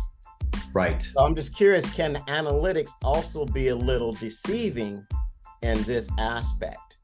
[0.74, 1.04] Right.
[1.04, 5.06] So I'm just curious can analytics also be a little deceiving
[5.62, 6.98] in this aspect?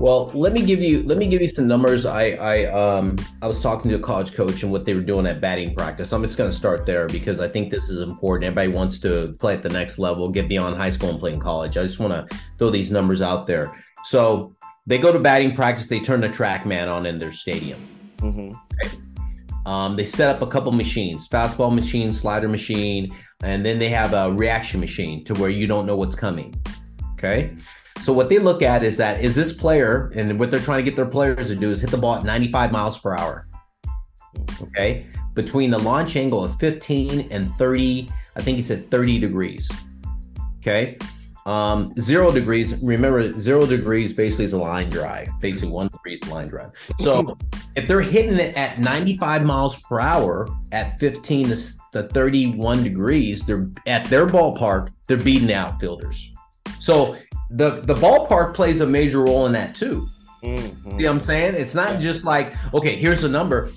[0.00, 2.04] Well, let me give you let me give you some numbers.
[2.04, 5.24] I I um I was talking to a college coach and what they were doing
[5.26, 6.12] at batting practice.
[6.12, 8.46] I'm just going to start there because I think this is important.
[8.46, 11.38] Everybody wants to play at the next level, get beyond high school and play in
[11.38, 11.76] college.
[11.76, 13.72] I just want to throw these numbers out there.
[14.02, 15.86] So they go to batting practice.
[15.86, 17.78] They turn the TrackMan on in their stadium.
[18.16, 18.50] Mm-hmm.
[19.66, 24.12] Um, they set up a couple machines, fastball machine, slider machine, and then they have
[24.12, 26.54] a reaction machine to where you don't know what's coming.
[27.12, 27.56] Okay.
[28.02, 30.90] So what they look at is that is this player, and what they're trying to
[30.90, 33.46] get their players to do is hit the ball at 95 miles per hour.
[34.60, 35.06] Okay.
[35.32, 39.70] Between the launch angle of 15 and 30, I think he said 30 degrees.
[40.58, 40.98] Okay.
[41.46, 42.80] Um, zero degrees.
[42.82, 45.28] Remember, zero degrees basically is a line drive.
[45.40, 46.70] Basically, one degree is a line drive.
[47.00, 47.36] So
[47.76, 51.54] if they're hitting it at 95 miles per hour at 15
[51.92, 54.90] to 31 degrees, they're at their ballpark.
[55.06, 56.30] They're beating the outfielders.
[56.80, 57.16] So
[57.50, 60.08] the the ballpark plays a major role in that too.
[60.42, 60.98] Mm-hmm.
[60.98, 61.54] See what I'm saying?
[61.54, 63.70] It's not just like, okay, here's the number.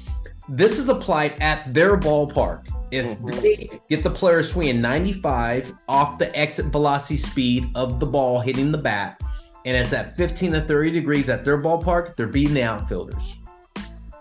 [0.49, 2.68] This is applied at their ballpark.
[2.91, 3.27] If mm-hmm.
[3.27, 8.71] they get the player swinging 95 off the exit velocity speed of the ball hitting
[8.71, 9.21] the bat,
[9.65, 13.35] and it's at 15 to 30 degrees at their ballpark, they're beating the outfielders.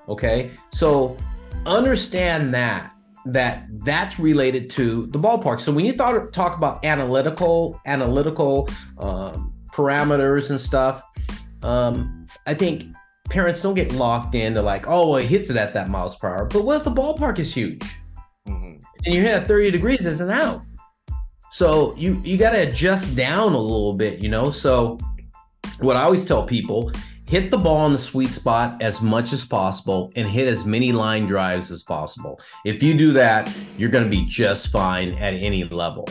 [0.09, 1.17] Okay, so
[1.65, 2.93] understand that
[3.27, 5.61] that that's related to the ballpark.
[5.61, 11.03] So when you thought, talk about analytical analytical um, parameters and stuff,
[11.63, 12.85] um, I think
[13.29, 16.29] parents don't get locked into like, oh, well, it hits it at that miles per
[16.29, 16.45] hour.
[16.45, 17.83] But what if the ballpark is huge?
[19.05, 20.63] And you hit at 30 degrees, isn't out.
[21.53, 24.51] So you you got to adjust down a little bit, you know.
[24.51, 24.99] So
[25.81, 26.93] what I always tell people,
[27.27, 30.93] hit the ball in the sweet spot as much as possible and hit as many
[30.93, 32.39] line drives as possible.
[32.65, 36.07] If you do that, you're going to be just fine at any level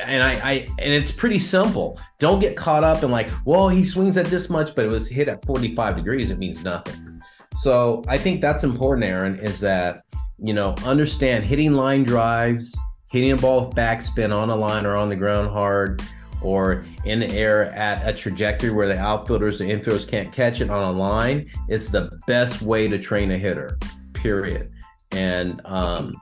[0.00, 2.00] and I, I and it's pretty simple.
[2.18, 5.08] Don't get caught up in like, well, he swings at this much, but it was
[5.08, 6.30] hit at 45 degrees.
[6.30, 7.22] It means nothing.
[7.54, 10.04] So I think that's important, Aaron, is that
[10.42, 12.76] you know, understand hitting line drives,
[13.10, 16.02] hitting a ball with backspin on a line or on the ground hard,
[16.42, 20.70] or in the air at a trajectory where the outfielders, the infielders can't catch it
[20.70, 21.48] on a line.
[21.68, 23.78] It's the best way to train a hitter,
[24.12, 24.72] period.
[25.12, 26.12] And um,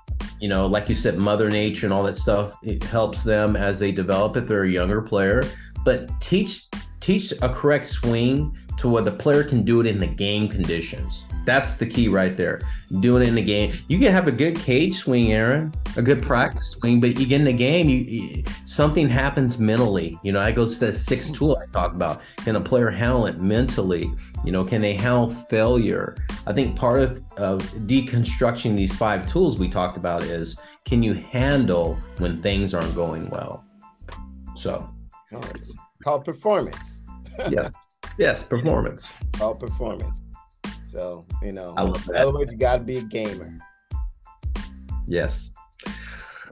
[0.40, 3.78] you know, like you said, Mother Nature and all that stuff, it helps them as
[3.78, 5.42] they develop if they're a younger player.
[5.84, 6.64] But teach
[7.00, 11.26] teach a correct swing to where the player can do it in the game conditions.
[11.44, 12.62] That's the key right there.
[13.00, 13.74] Doing it in the game.
[13.88, 17.40] You can have a good cage swing, Aaron, a good practice swing, but you get
[17.40, 20.18] in the game, you, you something happens mentally.
[20.22, 22.22] You know, I goes to the sixth tool I talk about.
[22.38, 24.10] Can a player handle it mentally?
[24.46, 26.16] You know, can they handle failure?
[26.46, 31.12] I think part of, of deconstructing these five tools we talked about is can you
[31.12, 33.62] handle when things aren't going well?
[34.56, 34.90] So
[35.34, 37.02] oh, it's called performance.
[37.50, 37.68] yeah.
[38.18, 39.10] Yes, performance.
[39.40, 40.20] All performance.
[40.86, 42.16] So, you know, I love that.
[42.16, 43.58] other words, you got to be a gamer.
[45.06, 45.52] Yes.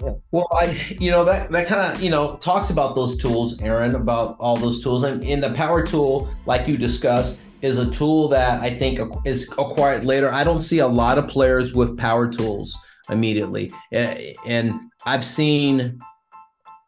[0.00, 0.12] Yeah.
[0.30, 0.66] Well, I,
[1.00, 4.56] you know, that that kind of, you know, talks about those tools, Aaron, about all
[4.56, 8.78] those tools, and in the power tool, like you discussed, is a tool that I
[8.78, 10.32] think is acquired later.
[10.32, 12.78] I don't see a lot of players with power tools
[13.10, 15.98] immediately, and I've seen,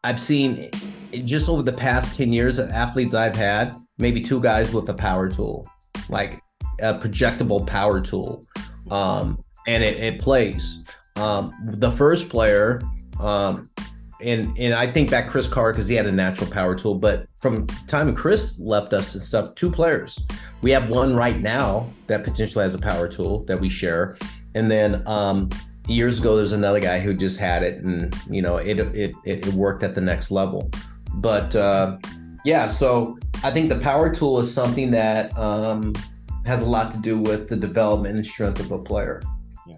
[0.05, 0.71] I've seen,
[1.25, 4.93] just over the past ten years, of athletes I've had, maybe two guys with a
[4.93, 5.67] power tool,
[6.09, 6.41] like
[6.79, 8.43] a projectable power tool,
[8.89, 10.83] um, and it, it plays.
[11.17, 12.81] Um, the first player,
[13.19, 13.69] um,
[14.21, 16.95] and and I think that Chris Carr because he had a natural power tool.
[16.95, 20.19] But from time Chris left us and stuff, two players.
[20.61, 24.17] We have one right now that potentially has a power tool that we share,
[24.55, 25.49] and then um,
[25.87, 29.47] years ago there's another guy who just had it, and you know it it it,
[29.47, 30.69] it worked at the next level.
[31.15, 31.97] But uh,
[32.45, 35.93] yeah, so I think the power tool is something that um,
[36.45, 39.21] has a lot to do with the development and strength of a player.
[39.67, 39.77] Yeah,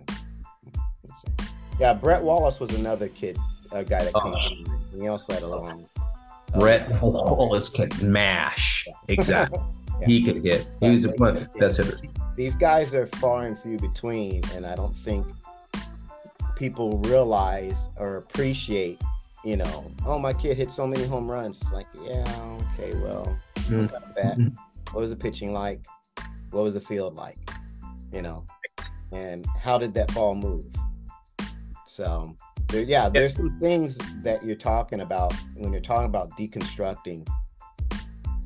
[1.79, 3.37] yeah Brett Wallace was another kid,
[3.71, 4.37] a guy that comes.
[4.51, 4.99] in.
[4.99, 5.87] He also had a long.
[6.53, 8.87] uh, Brett Wallace could mash.
[9.07, 9.59] Exactly.
[9.99, 10.07] Yeah.
[10.07, 10.65] He could hit.
[10.79, 12.01] He was of the best hitters.
[12.35, 15.25] These guys are far and few between, and I don't think
[16.55, 18.99] people realize or appreciate.
[19.43, 21.61] You know, oh, my kid hit so many home runs.
[21.61, 23.37] It's like, yeah, okay, well,
[23.67, 23.91] Mm.
[23.91, 24.57] what kind of?
[24.93, 25.85] What was the pitching like?
[26.51, 27.37] What was the field like?
[28.11, 28.45] You know,
[29.11, 30.65] and how did that ball move?
[31.85, 32.35] So,
[32.67, 37.27] there, yeah, there's some things that you're talking about when you're talking about deconstructing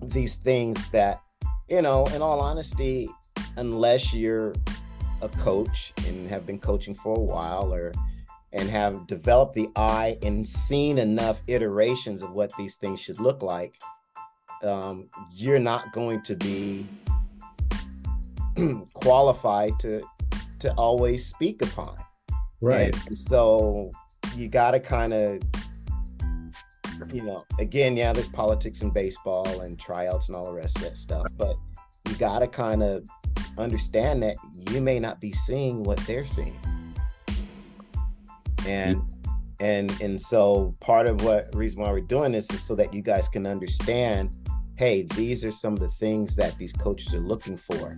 [0.01, 1.21] these things that,
[1.67, 3.09] you know, in all honesty,
[3.57, 4.53] unless you're
[5.21, 7.91] a coach and have been coaching for a while or
[8.53, 13.41] and have developed the eye and seen enough iterations of what these things should look
[13.41, 13.75] like
[14.63, 16.85] um, you're not going to be
[18.93, 20.01] qualified to
[20.59, 21.95] to always speak upon
[22.61, 22.95] Right.
[23.05, 23.91] and so
[24.35, 25.41] you got to kind of,
[27.11, 30.83] you know, again, yeah, there's politics in baseball and tryouts and all the rest of
[30.83, 31.55] that stuff, but
[32.07, 33.07] you got to kind of
[33.57, 34.35] understand that
[34.71, 36.59] you may not be seeing what they're seeing.
[38.67, 39.01] And
[39.59, 43.01] and and so part of what reason why we're doing this is so that you
[43.01, 44.35] guys can understand
[44.75, 47.97] hey these are some of the things that these coaches are looking for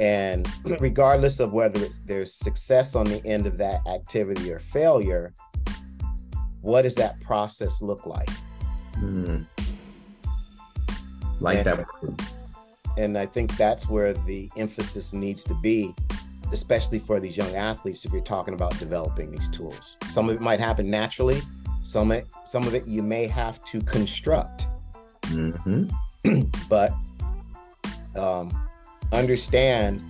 [0.00, 0.48] and
[0.80, 5.32] regardless of whether there's success on the end of that activity or failure,
[6.62, 8.30] what does that process look like?
[8.96, 9.46] Mm.
[11.38, 11.86] Like And- that.
[12.96, 15.94] And I think that's where the emphasis needs to be,
[16.52, 18.04] especially for these young athletes.
[18.04, 21.40] If you're talking about developing these tools, some of it might happen naturally.
[21.82, 24.66] Some it, some of it you may have to construct.
[25.22, 25.90] Mhm.
[26.68, 26.92] but
[28.16, 28.50] um,
[29.12, 30.02] understand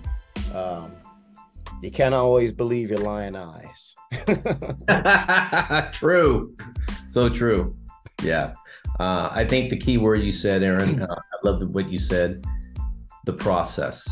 [0.53, 0.91] um,
[1.81, 3.95] you can't always believe your lying eyes.
[5.93, 6.55] true.
[7.07, 7.75] So true.
[8.21, 8.53] Yeah.
[8.99, 12.45] Uh, I think the key word you said, Aaron, uh, I love what you said,
[13.25, 14.09] the process.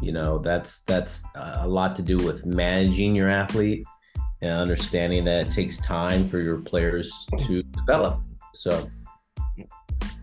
[0.00, 3.84] You know, that's that's a lot to do with managing your athlete
[4.40, 8.20] and understanding that it takes time for your players to develop.
[8.54, 8.88] So,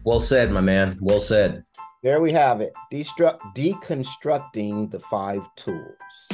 [0.04, 0.98] well said, my man.
[1.02, 1.64] Well said.
[2.04, 2.74] there we have it.
[2.92, 6.32] Destruct, deconstructing the five tools.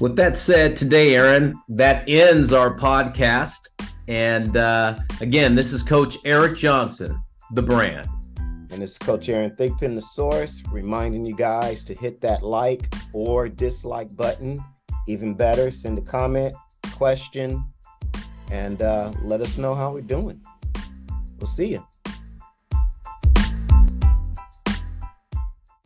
[0.00, 3.60] With that said, today, Aaron, that ends our podcast.
[4.08, 7.22] And uh, again, this is Coach Eric Johnson,
[7.52, 8.08] the brand.
[8.72, 12.90] And this is Coach Aaron Thigpen, the source, reminding you guys to hit that like
[13.12, 14.64] or dislike button.
[15.06, 16.56] Even better, send a comment,
[16.94, 17.62] question,
[18.50, 20.40] and uh, let us know how we're doing.
[21.38, 21.86] We'll see you.